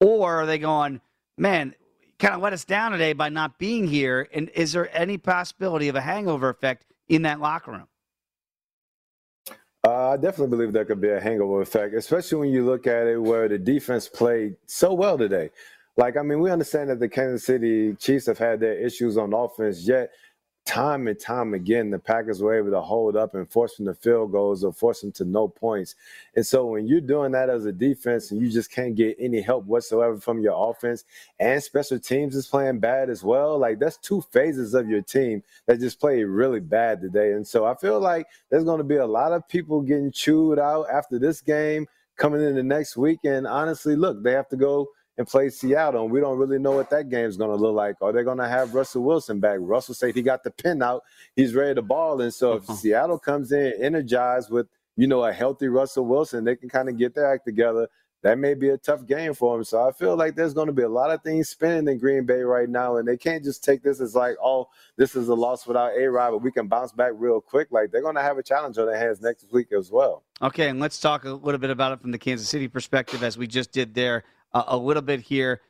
[0.00, 1.00] Or are they going,
[1.38, 1.74] man,
[2.18, 4.28] kind of let us down today by not being here?
[4.32, 7.88] And is there any possibility of a hangover effect in that locker room?
[9.86, 13.06] Uh, I definitely believe there could be a hangover effect, especially when you look at
[13.06, 15.50] it where the defense played so well today.
[15.96, 19.34] Like, I mean, we understand that the Kansas City Chiefs have had their issues on
[19.34, 20.10] offense, yet
[20.64, 23.94] time and time again, the Packers were able to hold up and force them to
[23.94, 25.94] field goals or force them to no points.
[26.36, 29.40] And so when you're doing that as a defense and you just can't get any
[29.40, 31.04] help whatsoever from your offense
[31.38, 35.42] and special teams is playing bad as well, like that's two phases of your team
[35.66, 37.32] that just played really bad today.
[37.32, 40.58] And so I feel like there's going to be a lot of people getting chewed
[40.58, 43.20] out after this game coming in the next week.
[43.24, 46.72] And honestly, look, they have to go and play Seattle, and we don't really know
[46.72, 47.96] what that game's going to look like.
[48.00, 49.58] Are they going to have Russell Wilson back?
[49.60, 51.02] Russell said he got the pin out,
[51.36, 55.32] he's ready to ball, and so if Seattle comes in energized with you know a
[55.32, 57.88] healthy Russell Wilson, they can kind of get their act together.
[58.22, 59.64] That may be a tough game for them.
[59.64, 62.24] So I feel like there's going to be a lot of things spinning in Green
[62.24, 65.34] Bay right now, and they can't just take this as like, oh, this is a
[65.34, 67.68] loss without A Rod, but we can bounce back real quick.
[67.70, 70.22] Like they're going to have a challenge on their hands next week as well.
[70.40, 73.36] Okay, and let's talk a little bit about it from the Kansas City perspective, as
[73.36, 75.60] we just did there a little bit here.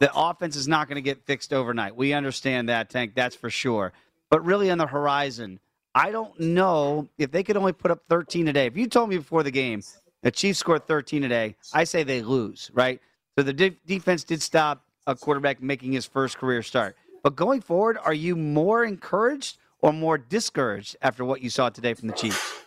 [0.00, 1.94] The offense is not going to get fixed overnight.
[1.96, 3.92] We understand that, Tank, that's for sure.
[4.30, 5.60] But really, on the horizon,
[5.94, 8.66] I don't know if they could only put up 13 a day.
[8.66, 9.82] If you told me before the game
[10.22, 13.00] the Chiefs scored 13 a day, I say they lose, right?
[13.36, 16.96] So the de- defense did stop a quarterback making his first career start.
[17.22, 21.94] But going forward, are you more encouraged or more discouraged after what you saw today
[21.94, 22.63] from the Chiefs?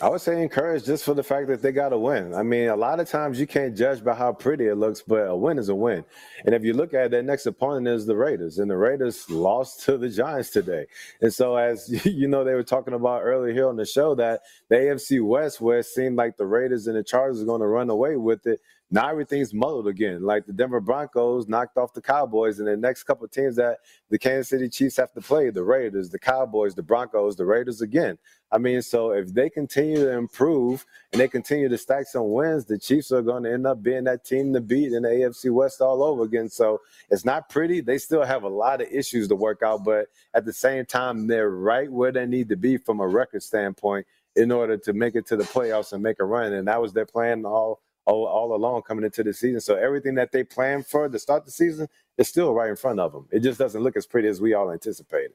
[0.00, 2.34] I would say encouraged just for the fact that they got a win.
[2.34, 5.28] I mean, a lot of times you can't judge by how pretty it looks, but
[5.28, 6.02] a win is a win.
[6.46, 9.28] And if you look at it, their next opponent is the Raiders, and the Raiders
[9.28, 10.86] lost to the Giants today.
[11.20, 14.40] And so, as you know, they were talking about earlier here on the show that
[14.70, 17.66] the AFC West, where it seemed like the Raiders and the Chargers are going to
[17.66, 18.60] run away with it,
[18.92, 20.22] now everything's muddled again.
[20.22, 23.78] Like the Denver Broncos knocked off the Cowboys, and the next couple teams that
[24.10, 27.80] the Kansas City Chiefs have to play the Raiders, the Cowboys, the Broncos, the Raiders
[27.80, 28.18] again.
[28.52, 32.66] I mean, so if they continue to improve and they continue to stack some wins,
[32.66, 35.50] the Chiefs are going to end up being that team to beat in the AFC
[35.50, 36.50] West all over again.
[36.50, 37.80] So it's not pretty.
[37.80, 41.28] They still have a lot of issues to work out, but at the same time,
[41.28, 45.14] they're right where they need to be from a record standpoint in order to make
[45.14, 46.52] it to the playoffs and make a run.
[46.52, 49.60] And that was their plan all all, all along coming into the season.
[49.60, 51.88] So everything that they planned for to start the season
[52.18, 53.26] is still right in front of them.
[53.30, 55.32] It just doesn't look as pretty as we all anticipated.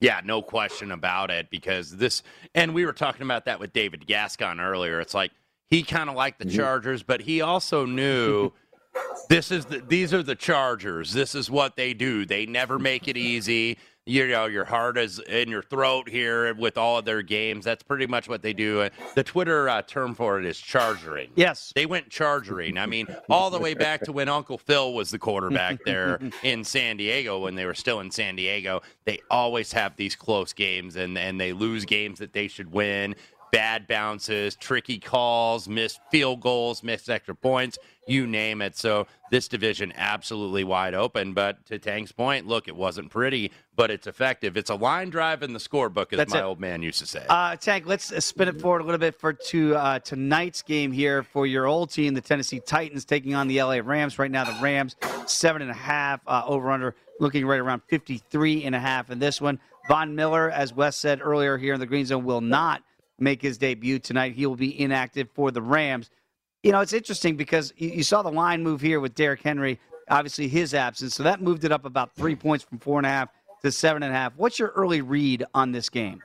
[0.00, 1.50] Yeah, no question about it.
[1.50, 2.22] Because this,
[2.54, 5.00] and we were talking about that with David Gascon earlier.
[5.00, 5.32] It's like
[5.68, 6.56] he kind of liked the Mm-hmm.
[6.56, 8.52] Chargers, but he also knew
[9.28, 11.12] this is the, these are the Chargers.
[11.12, 12.24] This is what they do.
[12.24, 13.78] They never make it easy.
[14.08, 17.66] You know, your heart is in your throat here with all of their games.
[17.66, 18.88] That's pretty much what they do.
[19.14, 21.28] The Twitter uh, term for it is chargering.
[21.36, 21.72] Yes.
[21.74, 22.78] They went chargering.
[22.78, 26.64] I mean, all the way back to when Uncle Phil was the quarterback there in
[26.64, 28.80] San Diego when they were still in San Diego.
[29.04, 33.14] They always have these close games and, and they lose games that they should win.
[33.50, 38.76] Bad bounces, tricky calls, missed field goals, missed extra points, you name it.
[38.76, 41.32] So this division absolutely wide open.
[41.32, 44.56] But to Tank's point, look, it wasn't pretty, but it's effective.
[44.56, 46.44] It's a line drive in the scorebook, as That's my it.
[46.44, 47.24] old man used to say.
[47.28, 51.22] Uh, Tank, let's spin it forward a little bit for to uh, tonight's game here
[51.22, 54.18] for your old team, the Tennessee Titans, taking on the LA Rams.
[54.18, 54.96] Right now, the Rams
[55.26, 59.18] seven and a half uh, over under, looking right around 53 and a half in
[59.18, 59.58] this one.
[59.88, 62.82] Von Miller, as Wes said earlier here in the Green Zone, will not
[63.18, 64.34] make his debut tonight.
[64.34, 66.10] He will be inactive for the Rams.
[66.62, 69.78] You know, it's interesting because you, saw the line move here with Derrick Henry,
[70.10, 71.14] obviously his absence.
[71.14, 73.28] So that moved it up about three points from four and a half
[73.62, 74.32] to seven and a half.
[74.36, 76.22] What's your early read on this game?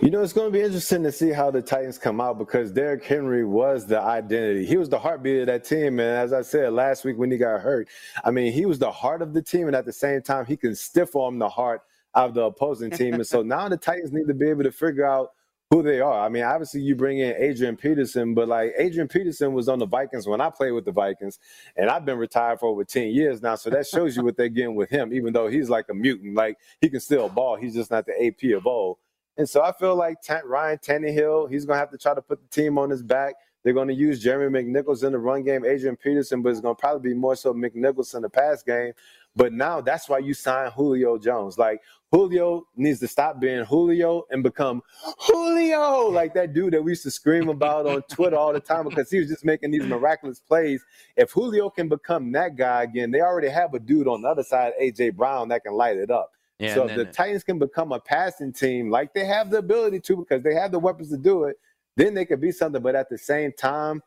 [0.00, 2.70] You know, it's going to be interesting to see how the Titans come out because
[2.70, 4.64] Derrick Henry was the identity.
[4.64, 5.98] He was the heartbeat of that team.
[5.98, 7.88] And as I said last week when he got hurt,
[8.24, 9.66] I mean, he was the heart of the team.
[9.66, 11.82] And at the same time, he can stiff arm the heart
[12.14, 13.14] of the opposing team.
[13.14, 15.30] And so now the Titans need to be able to figure out
[15.70, 16.26] who they are.
[16.26, 19.86] I mean, obviously you bring in Adrian Peterson, but like Adrian Peterson was on the
[19.86, 21.38] Vikings when I played with the Vikings,
[21.76, 23.54] and I've been retired for over 10 years now.
[23.54, 26.34] So that shows you what they're getting with him, even though he's like a mutant.
[26.34, 27.54] Like he can still ball.
[27.56, 28.98] He's just not the AP of old.
[29.36, 32.20] And so I feel like Tan- Ryan Tannehill, he's going to have to try to
[32.20, 33.34] put the team on his back.
[33.62, 36.74] They're going to use Jeremy McNichols in the run game, Adrian Peterson, but it's going
[36.74, 38.92] to probably be more so McNichols in the pass game.
[39.36, 41.56] But now that's why you sign Julio Jones.
[41.56, 41.80] Like
[42.10, 44.82] Julio needs to stop being Julio and become
[45.18, 48.88] Julio, like that dude that we used to scream about on Twitter all the time
[48.88, 50.84] because he was just making these miraculous plays.
[51.16, 54.42] If Julio can become that guy again, they already have a dude on the other
[54.42, 56.32] side, AJ Brown, that can light it up.
[56.58, 60.00] Yeah, so if the Titans can become a passing team, like they have the ability
[60.00, 61.56] to, because they have the weapons to do it,
[61.96, 62.82] then they could be something.
[62.82, 64.02] But at the same time,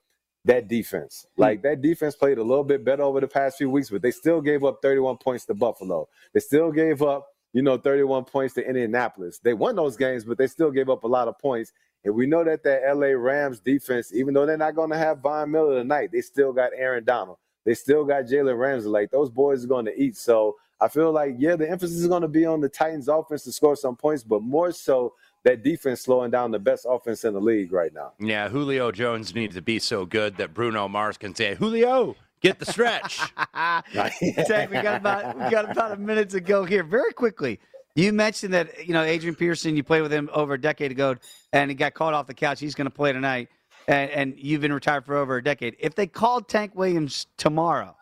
[0.46, 1.42] that defense, hmm.
[1.42, 4.12] like that defense played a little bit better over the past few weeks, but they
[4.12, 6.08] still gave up 31 points to Buffalo.
[6.34, 9.40] They still gave up, you know, 31 points to Indianapolis.
[9.40, 11.72] They won those games, but they still gave up a lot of points.
[12.04, 15.20] And we know that that LA Rams defense, even though they're not going to have
[15.20, 17.38] Von Miller tonight, they still got Aaron Donald.
[17.66, 18.90] They still got Jalen Ramsey.
[18.90, 20.18] Like those boys are going to eat.
[20.18, 23.44] So I feel like, yeah, the emphasis is going to be on the Titans offense
[23.46, 25.14] to score some points, but more so
[25.44, 28.14] that defense slowing down the best offense in the league right now.
[28.20, 32.60] Yeah, Julio Jones needs to be so good that Bruno Mars can say, Julio, get
[32.60, 33.20] the stretch.
[33.54, 36.84] Tank, we got about we got about a minute to go here.
[36.84, 37.60] Very quickly,
[37.96, 39.76] you mentioned that you know Adrian Peterson.
[39.76, 41.16] You played with him over a decade ago,
[41.52, 42.60] and he got called off the couch.
[42.60, 43.50] He's going to play tonight,
[43.88, 45.76] and, and you've been retired for over a decade.
[45.80, 47.96] If they called Tank Williams tomorrow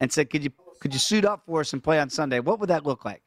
[0.00, 2.60] and said, "Could you could you suit up for us and play on Sunday?" What
[2.60, 3.22] would that look like?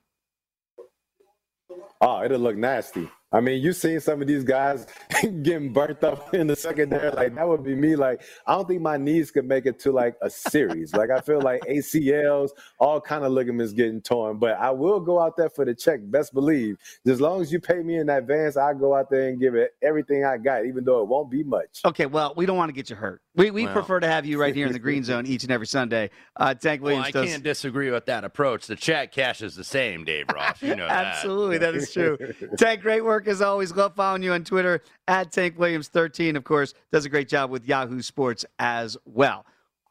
[2.02, 3.10] Oh, it'll look nasty.
[3.36, 4.88] I mean, you seen some of these guys
[5.42, 7.12] getting burnt up in the secondary.
[7.12, 7.98] Like that would be me.
[7.98, 10.94] Like I don't think my knees could make it to like a series.
[10.94, 14.38] like I feel like ACLs, all kind of ligaments getting torn.
[14.38, 16.00] But I will go out there for the check.
[16.04, 16.78] Best believe.
[17.06, 19.72] As long as you pay me in advance, I go out there and give it
[19.82, 21.82] everything I got, even though it won't be much.
[21.84, 23.22] Okay, well, we don't want to get you hurt.
[23.36, 23.74] We we Well.
[23.74, 26.10] prefer to have you right here in the green zone each and every Sunday.
[26.38, 27.30] Uh, Tank well, Williams I does.
[27.30, 28.68] can't disagree with that approach.
[28.68, 30.62] The chat cash is the same, Dave Ross.
[30.62, 31.06] You know that.
[31.18, 32.18] Absolutely, that is true.
[32.58, 33.74] Tank, great work as always.
[33.76, 36.36] Love following you on Twitter at Tank Williams 13.
[36.36, 39.46] Of course, does a great job with Yahoo Sports as well.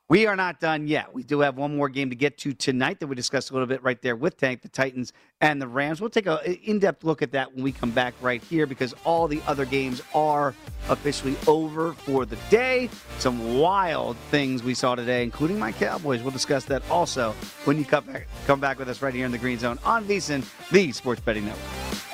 [0.06, 1.14] We are not done yet.
[1.14, 3.66] We do have one more game to get to tonight that we discussed a little
[3.66, 5.98] bit right there with Tank, the Titans and the Rams.
[5.98, 9.26] We'll take an in-depth look at that when we come back right here because all
[9.28, 10.54] the other games are
[10.90, 12.90] officially over for the day.
[13.18, 16.20] Some wild things we saw today, including my Cowboys.
[16.20, 17.32] We'll discuss that also
[17.64, 20.04] when you come back, come back with us right here in the Green Zone on
[20.04, 22.13] VSiN, the Sports Betting Network.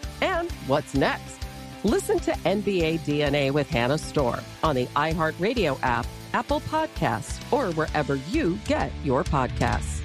[0.21, 1.37] And what's next?
[1.83, 8.15] Listen to NBA DNA with Hannah Storm on the iHeartRadio app, Apple Podcasts, or wherever
[8.15, 10.01] you get your podcasts.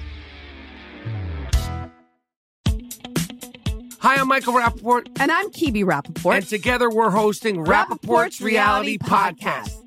[3.99, 5.07] Hi, I'm Michael Rapaport.
[5.19, 6.37] And I'm Kibi Rapaport.
[6.37, 9.86] And together we're hosting Rapaport's, Reality, Podcast.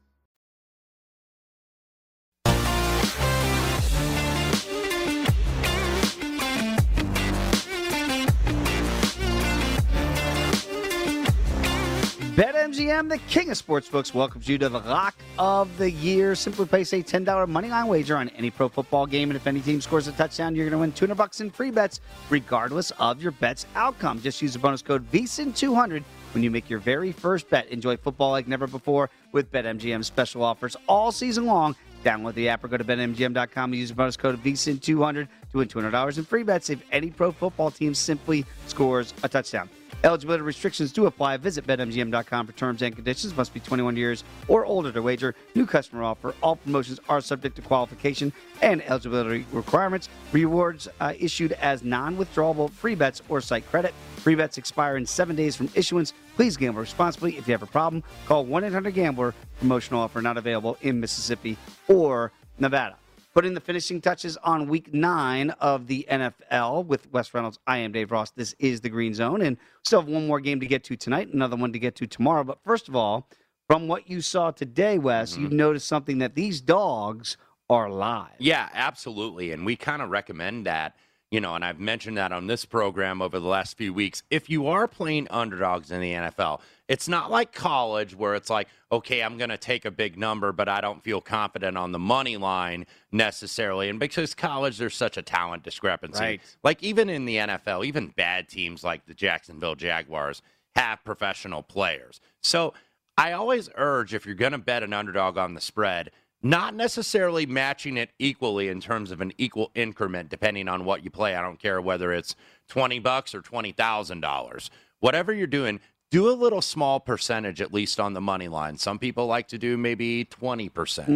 [12.35, 16.33] BetMGM, the king of sportsbooks, welcomes you to the lock of the year.
[16.33, 19.81] Simply place a $10 moneyline wager on any pro football game, and if any team
[19.81, 23.33] scores a touchdown, you're going to win 200 bucks in free bets, regardless of your
[23.33, 24.21] bet's outcome.
[24.21, 27.67] Just use the bonus code VSIN200 when you make your very first bet.
[27.67, 31.75] Enjoy football like never before with BetMGM special offers all season long.
[32.05, 35.67] Download the app or go to betmgm.com and use the bonus code VSIN200 to win
[35.67, 39.69] $200 in free bets if any pro football team simply scores a touchdown.
[40.03, 41.37] Eligibility restrictions do apply.
[41.37, 43.35] Visit BetMGM.com for terms and conditions.
[43.35, 45.35] Must be 21 years or older to wager.
[45.55, 46.33] New customer offer.
[46.41, 50.09] All promotions are subject to qualification and eligibility requirements.
[50.31, 53.93] Rewards uh, issued as non-withdrawable free bets or site credit.
[54.17, 56.13] Free bets expire in seven days from issuance.
[56.35, 57.37] Please gamble responsibly.
[57.37, 59.33] If you have a problem, call 1-800-GAMBLER.
[59.59, 62.95] Promotional offer not available in Mississippi or Nevada
[63.33, 67.59] putting the finishing touches on week nine of the NFL with Wes Reynolds.
[67.65, 68.31] I am Dave Ross.
[68.31, 71.29] This is the Green Zone, and still have one more game to get to tonight,
[71.33, 72.43] another one to get to tomorrow.
[72.43, 73.27] But first of all,
[73.67, 75.43] from what you saw today, Wes, mm-hmm.
[75.43, 77.37] you've noticed something that these dogs
[77.69, 78.35] are live.
[78.37, 79.53] Yeah, absolutely.
[79.53, 80.95] And we kind of recommend that,
[81.31, 84.21] you know, and I've mentioned that on this program over the last few weeks.
[84.29, 86.59] If you are playing underdogs in the NFL,
[86.89, 90.51] it's not like college where it's like, okay, I'm going to take a big number,
[90.51, 93.87] but I don't feel confident on the money line necessarily.
[93.87, 96.19] And because college, there's such a talent discrepancy.
[96.21, 96.41] Right.
[96.63, 100.41] Like even in the NFL, even bad teams like the Jacksonville Jaguars
[100.75, 102.19] have professional players.
[102.41, 102.73] So
[103.17, 106.11] I always urge if you're going to bet an underdog on the spread,
[106.43, 111.09] not necessarily matching it equally in terms of an equal increment depending on what you
[111.11, 111.35] play.
[111.35, 112.35] I don't care whether it's
[112.69, 114.69] 20 bucks or $20,000.
[114.99, 115.79] Whatever you're doing,
[116.09, 118.77] do a little small percentage at least on the money line.
[118.77, 121.07] Some people like to do maybe 20%.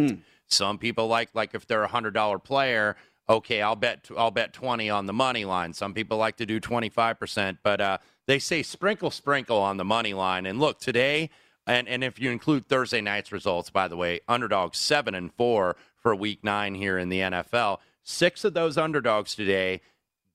[0.48, 2.96] Some people like like if they're a $100 player,
[3.28, 5.72] okay, I'll bet I'll bet 20 on the money line.
[5.72, 10.14] Some people like to do 25%, but uh, they say sprinkle sprinkle on the money
[10.14, 10.46] line.
[10.46, 11.30] And look, today
[11.66, 15.76] and and if you include Thursday night's results, by the way, underdogs 7 and 4
[15.96, 17.78] for week 9 here in the NFL.
[18.02, 19.80] 6 of those underdogs today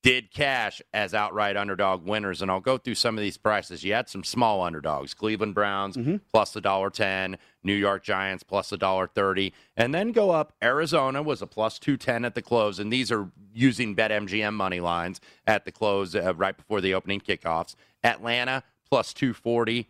[0.02, 2.42] did cash as outright underdog winners.
[2.42, 3.84] And I'll go through some of these prices.
[3.84, 5.96] You had some small underdogs, Cleveland Browns
[6.32, 10.54] plus a dollar ten, New York Giants plus a dollar thirty, and then go up.
[10.64, 14.80] Arizona was a plus two ten at the close, and these are using BetMGM money
[14.80, 17.76] lines at the close uh, right before the opening kickoffs.
[18.04, 19.88] Atlanta plus two forty,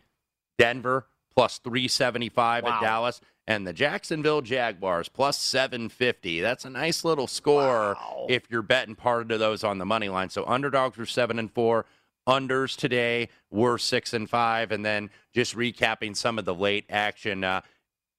[0.58, 3.20] Denver plus three seventy five at Dallas.
[3.46, 6.40] And the Jacksonville Jaguars plus 750.
[6.40, 7.96] That's a nice little score
[8.28, 10.30] if you're betting part of those on the money line.
[10.30, 11.84] So underdogs were seven and four.
[12.28, 14.70] Unders today were six and five.
[14.70, 17.42] And then just recapping some of the late action.
[17.42, 17.62] Uh,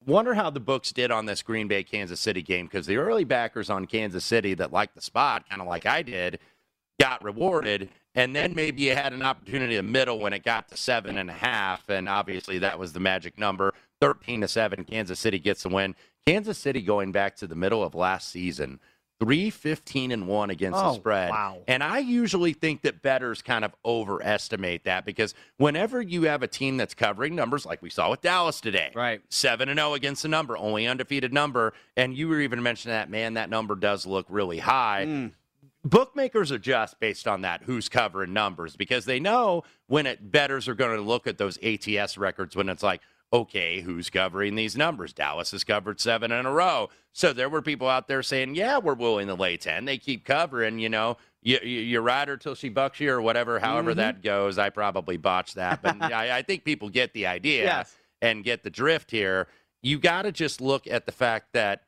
[0.05, 3.23] wonder how the books did on this Green Bay Kansas City game because the early
[3.23, 6.39] backers on Kansas City that liked the spot, kind of like I did,
[6.99, 7.89] got rewarded.
[8.15, 11.17] And then maybe you had an opportunity in the middle when it got to seven
[11.17, 11.89] and a half.
[11.89, 13.73] And obviously that was the magic number.
[14.01, 14.83] 13 to 7.
[14.85, 15.95] Kansas City gets the win.
[16.27, 18.79] Kansas City going back to the middle of last season.
[19.19, 21.29] 3 15 and 1 against the Oh, spread.
[21.29, 21.61] wow.
[21.67, 26.47] And I usually think that bettors kind of overestimate that because whenever you have a
[26.47, 28.91] team that's covering numbers like we saw with Dallas today.
[28.93, 29.21] Right.
[29.29, 33.09] 7 and 0 against the number, only undefeated number, and you were even mentioning that
[33.09, 35.31] man that number does look really high Mm.
[35.83, 40.75] Bookmakers adjust based on that who's covering numbers because they know when it bettors are
[40.75, 45.11] going to look at those ATS records when it's like okay who's covering these numbers?
[45.11, 46.89] Dallas has covered 7 in a row.
[47.13, 50.23] So there were people out there saying yeah we're willing to lay 10 they keep
[50.25, 53.91] covering you know you, you, you ride her till she bucks you or whatever however
[53.93, 53.97] Mhm.
[53.97, 54.57] that goes.
[54.57, 57.95] I probably botched that but I, I think people get the idea Yes.
[58.21, 59.47] and get the drift here.
[59.81, 61.83] You got to just look at the fact that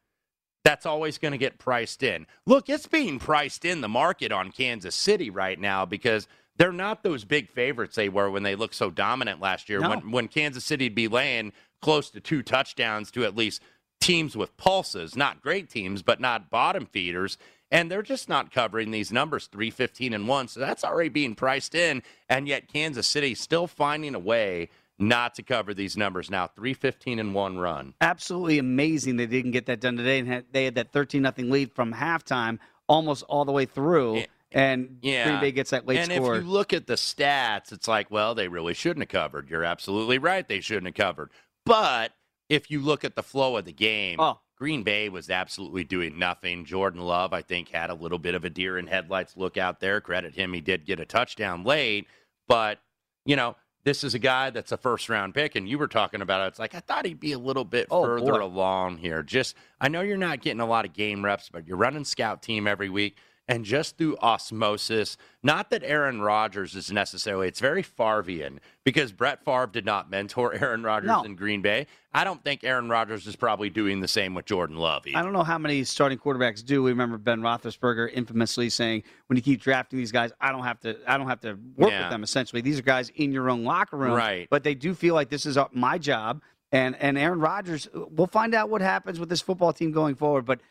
[0.65, 2.25] that's always going to get priced in.
[2.47, 7.03] Look, it's being priced in the market on Kansas City right now because they're not
[7.03, 9.79] those big favorites they were when they looked so dominant last year.
[9.79, 9.89] No.
[9.89, 11.53] When, when Kansas City'd be laying
[11.83, 13.61] close to two touchdowns to at least
[14.01, 17.37] teams with pulses, not great teams, but not bottom feeders.
[17.69, 20.47] And they're just not covering these numbers, 315 and 1.
[20.47, 22.01] So that's already being priced in.
[22.27, 26.47] And yet Kansas City still finding a way not to cover these numbers now.
[26.47, 27.93] 315 and 1 run.
[28.01, 31.49] Absolutely amazing they didn't get that done today, and had, they had that 13 nothing
[31.49, 35.25] lead from halftime almost all the way through, and Yeah.
[35.27, 36.37] Green Bay gets that late and score.
[36.37, 39.49] if you look at the stats, it's like, well, they really shouldn't have covered.
[39.49, 40.47] You're absolutely right.
[40.47, 41.31] They shouldn't have covered.
[41.65, 42.11] But
[42.47, 44.39] if you look at the flow of the game, Oh.
[44.57, 46.63] Green Bay was absolutely doing nothing.
[46.63, 49.81] Jordan Love, I think, had a little bit of a deer in headlights look out
[49.81, 49.99] there.
[49.99, 50.53] Credit him.
[50.53, 52.07] He did get a touchdown late.
[52.47, 52.79] But,
[53.25, 56.21] you know, this is a guy that's a first round pick, and you were talking
[56.21, 56.47] about it.
[56.49, 58.43] It's like I thought he'd be a little bit Oh, further boy.
[58.43, 59.23] along here.
[59.23, 62.41] Just I know you're not getting a lot of game reps, but you're running scout
[62.41, 63.15] team every week.
[63.47, 69.45] And just through osmosis, not that Aaron Rodgers is necessarily, it's very Farvian because Brett
[69.45, 71.21] Favre did not mentor Aaron Rodgers No.
[71.23, 71.85] in Green Bay.
[72.11, 75.05] I don't think Aaron Rodgers is probably doing the same with Jordan Love.
[75.05, 75.17] either.
[75.17, 76.81] I don't know how many starting quarterbacks do.
[76.81, 80.79] We remember Ben Roethlisberger infamously saying, "When you keep drafting these guys, I don't have
[80.79, 80.97] to.
[81.07, 82.03] I don't have to work Yeah.
[82.03, 82.23] with them.
[82.23, 84.47] Essentially, these are guys in your own locker room, Right.
[84.49, 86.41] But they do feel like this is my job.
[86.71, 90.45] And and Aaron Rodgers, we'll find out what happens with this football team going forward.
[90.45, 90.61] But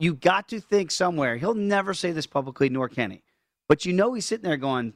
[0.00, 1.36] you got to think somewhere.
[1.36, 3.22] He'll never say this publicly, nor can he.
[3.68, 4.94] But you know he's sitting there going,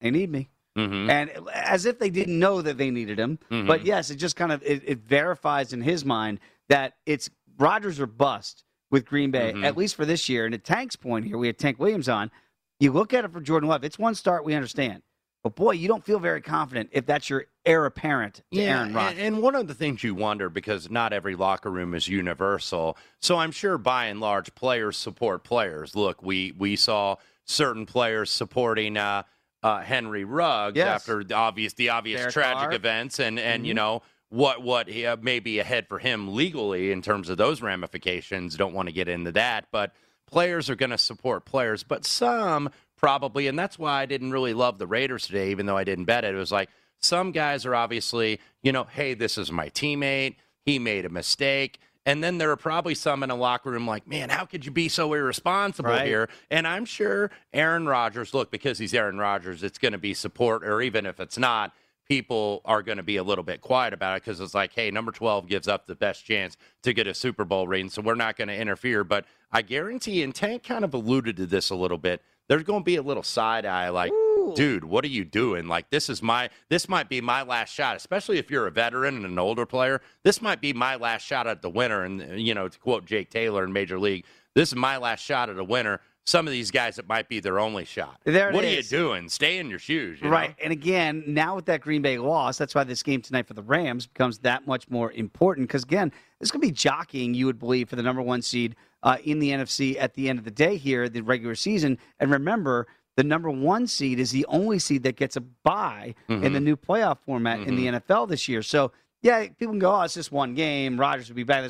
[0.00, 1.10] "They need me." Mhm.
[1.10, 3.40] and as if they didn't know that they needed him.
[3.50, 3.66] Mhm.
[3.66, 6.38] But yes, it just kind of it, it verifies in his mind
[6.68, 7.28] that it's
[7.58, 9.64] Rodgers or bust with Green Bay, Mhm.
[9.64, 10.44] at least for this year.
[10.46, 12.30] And at Tank's point here, we had Tank Williams on.
[12.78, 13.82] You look at it for Jordan Love.
[13.82, 15.02] It's one start, we understand.
[15.48, 19.18] But boy, you don't feel very confident if that's your heir apparent to Aaron Rodgers.
[19.18, 22.96] And, and one of the things you wonder because not every locker room is universal.
[23.20, 25.96] So I'm sure by and large players support players.
[25.96, 29.22] Look, we we saw certain players supporting uh,
[29.62, 30.86] uh, Henry Ruggs Yes.
[30.86, 32.74] after the obvious the obvious Derek tragic Carr.
[32.74, 33.76] events, and and you Mhm.
[33.76, 38.56] know what what uh, may be ahead for him legally in terms of those ramifications.
[38.56, 39.92] Don't want to get into that, but
[40.26, 42.68] players are going to support players, but some
[42.98, 46.04] probably, and that's why I didn't really love the Raiders today, even though I didn't
[46.04, 46.34] bet it.
[46.34, 46.68] It was like
[47.00, 50.36] some guys are obviously, you know, hey, this is my teammate.
[50.66, 51.78] He made a mistake.
[52.04, 54.72] And then there are probably some in a locker room like, man, how could you
[54.72, 56.06] be so irresponsible Right.
[56.06, 56.28] here?
[56.50, 60.64] And I'm sure Aaron Rodgers, look, because he's Aaron Rodgers, it's going to be support,
[60.64, 61.72] or even if it's not,
[62.08, 64.90] people are going to be a little bit quiet about it because it's like, hey,
[64.90, 68.14] number 12 gives up the best chance to get a Super Bowl ring, so we're
[68.14, 69.04] not going to interfere.
[69.04, 72.80] But I guarantee, and Tank kind of alluded to this a little bit, there's going
[72.80, 74.12] to be a little side eye like,
[74.54, 75.68] dude, what are you doing?
[75.68, 79.16] Like, this is my, this might be my last shot, especially if you're a veteran
[79.16, 80.00] and an older player.
[80.24, 82.04] This might be my last shot at the winner.
[82.04, 84.24] And, you know, to quote Jake Taylor in Major League,
[84.54, 86.00] this is my last shot at a winner.
[86.24, 88.20] Some of these guys, it might be their only shot.
[88.24, 88.72] There what is.
[88.72, 89.28] are you doing?
[89.30, 90.20] Stay in your shoes.
[90.20, 90.50] you Right.
[90.50, 90.54] know?
[90.64, 93.62] And again, now with that Green Bay loss, that's why this game tonight for the
[93.62, 95.68] Rams becomes that much more important.
[95.68, 99.16] Because again, this could be jockeying, you would believe, for the number one seed uh,
[99.24, 101.98] in the NFC at the end of the day here, the regular season.
[102.20, 102.86] And remember,
[103.16, 106.52] the number one seed is the only seed that gets a bye in Mhm.
[106.52, 108.62] the new playoff format in the NFL this year.
[108.62, 110.98] So, yeah, people can go, oh, it's just one game.
[110.98, 111.68] Rodgers will be back.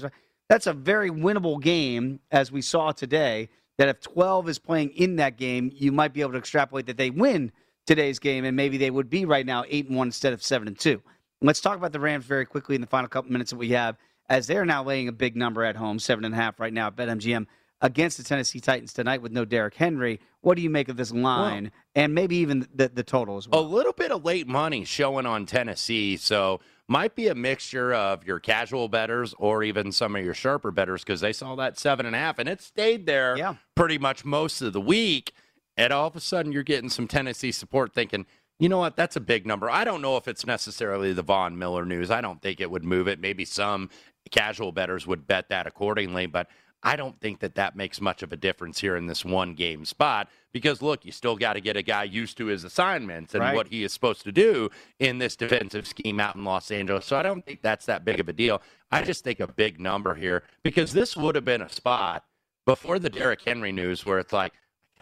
[0.48, 3.48] That's a very winnable game, as we saw today.
[3.78, 6.96] That if 12 is playing in that game, you might be able to extrapolate that
[6.96, 7.52] they win
[7.86, 10.66] today's game, and maybe they would be right now eight and one instead of seven
[10.68, 11.00] and two.
[11.40, 13.96] Let's talk about the Rams very quickly in the final couple minutes that we have,
[14.29, 16.89] as they're now laying a big number at home, seven and a half right now
[16.89, 17.47] at BetMGM
[17.81, 20.20] against the Tennessee Titans tonight with no Derrick Henry.
[20.41, 23.61] What do you make of this line, and maybe even the, the total as well?
[23.61, 28.26] A little bit of late money showing on Tennessee, so might be a mixture of
[28.26, 32.07] your casual betters or even some of your sharper betters because they saw that seven
[32.07, 33.37] and a half and it stayed there
[33.74, 35.33] pretty much most of the week.
[35.76, 38.26] And all of a sudden, you're getting some Tennessee support, thinking,
[38.59, 39.70] you know what, that's a big number.
[39.70, 42.11] I don't know if it's necessarily the Von Miller news.
[42.11, 43.20] I don't think it would move it.
[43.20, 43.90] Maybe some
[44.30, 46.48] casual betters would bet that accordingly, but
[46.82, 49.84] I don't think that that makes much of a difference here in this one game
[49.84, 53.42] spot because look, you still got to get a guy used to his assignments and
[53.42, 53.54] Right.
[53.54, 57.04] what he is supposed to do in this defensive scheme out in Los Angeles.
[57.06, 58.62] So I don't think that's that big of a deal.
[58.92, 62.24] I just think a big number here because this would have been a spot
[62.64, 64.52] before the Derrick Henry news where it's like,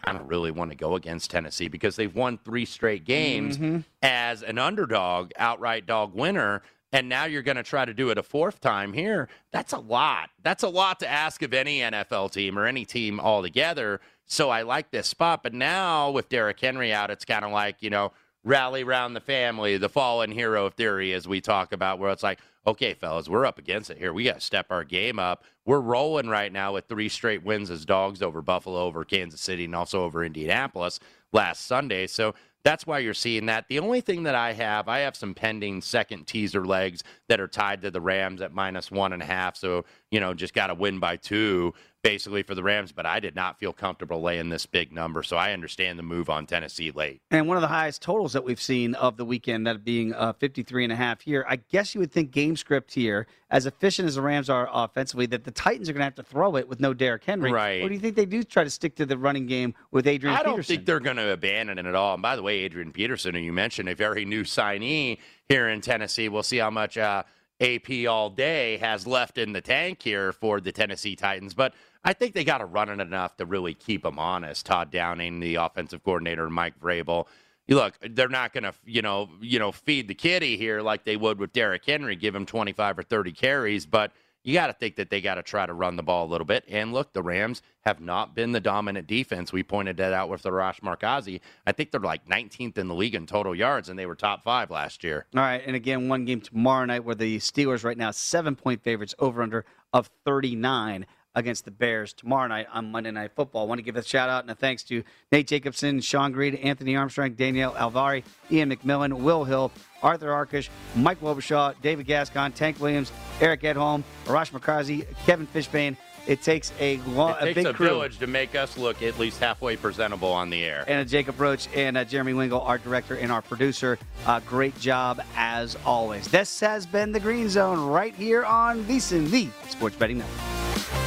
[0.03, 3.83] I don't really want to go against Tennessee because they've won three straight games Mhm.
[4.01, 6.61] as an underdog, outright dog winner.
[6.93, 9.27] And now you're going to try to do it a fourth time here.
[9.51, 10.29] That's a lot.
[10.41, 13.99] That's a lot to ask of any NFL team or any team altogether.
[14.25, 15.43] So I like this spot.
[15.43, 18.13] But now with Derrick Henry out, it's kind of like, you know,
[18.45, 22.39] rally round the family, the fallen hero theory, as we talk about, where it's like,
[22.67, 24.11] okay, fellas, we're up against it here.
[24.11, 25.45] We got to step our game up.
[25.65, 29.65] We're rolling right now with three straight wins as dogs over Buffalo, over Kansas City,
[29.65, 30.99] and also over Indianapolis
[31.31, 32.07] last Sunday.
[32.07, 33.65] So that's why you're seeing that.
[33.69, 37.47] The only thing that I have, I have some pending second teaser legs that are
[37.47, 39.55] tied to the Rams at minus one and a half.
[39.55, 41.73] So, you know, just got to win by two
[42.07, 45.23] basically for the Rams, but I did not feel comfortable laying this big number.
[45.23, 47.21] So I understand the move on Tennessee late.
[47.31, 50.31] And one of the highest totals that we've seen of the weekend, that being uh,
[50.33, 51.45] 53 and a half here.
[51.49, 55.25] I guess you would think game script here, as efficient as the Rams are offensively,
[55.27, 57.51] that the Titans are going to have to throw it with no Derrick Henry.
[57.51, 57.83] Right.
[57.83, 60.35] Or do you think they do try to stick to the running game with Adrian
[60.35, 60.75] I don't Peterson?
[60.75, 62.13] think they're going to abandon it at all.
[62.13, 65.17] And by the way, Adrian Peterson, who you mentioned, a very new signee
[65.49, 66.29] here in Tennessee.
[66.29, 67.23] We'll see how much uh,
[67.59, 71.53] AP all day has left in the tank here for the Tennessee Titans.
[71.53, 74.65] But I think they got to run it enough to really keep them honest.
[74.65, 77.27] Todd Downing, the offensive coordinator, Mike Vrabel.
[77.69, 81.17] Look, they're not going to, you know, you know, feed the kitty here like they
[81.17, 84.13] would with Derrick Henry, give him 25 or 30 carries, but
[84.47, 86.45] you got to think that they got to try to run the ball a little
[86.45, 86.63] bit.
[86.69, 89.51] And look, the Rams have not been the dominant defense.
[89.51, 91.41] We pointed that out with Arash Markazi.
[91.65, 94.45] I think they're like 19th in the league in total yards, and they were top
[94.45, 95.25] five last year.
[95.35, 98.81] All right, and again, one game tomorrow night where the Steelers right now seven point
[98.81, 101.05] favorites over under of 39
[101.37, 103.65] against the Bears tomorrow night on Monday Night Football.
[103.65, 106.55] I want to give a shout out and a thanks to Nate Jacobson, Sean Greed,
[106.55, 109.71] Anthony Armstrong, Danielle Alvari, Ian McMillan, Will Hill,
[110.01, 115.95] Arthur Arkish, Mike Wobeshaw, David Gascon, Tank Williams, Eric Edholm, Arash Markazi, Kevin Fishbain.
[116.25, 117.87] It takes a, long, It takes big a crew.
[117.87, 120.83] village to make us look at least halfway presentable on the air.
[120.87, 123.97] and Jacob Roach and Jeremy Wingle, our director and our producer.
[124.25, 126.27] Uh, great job as always.
[126.27, 131.06] This has been the Green Zone right here on VSIN, the Sports Betting Network.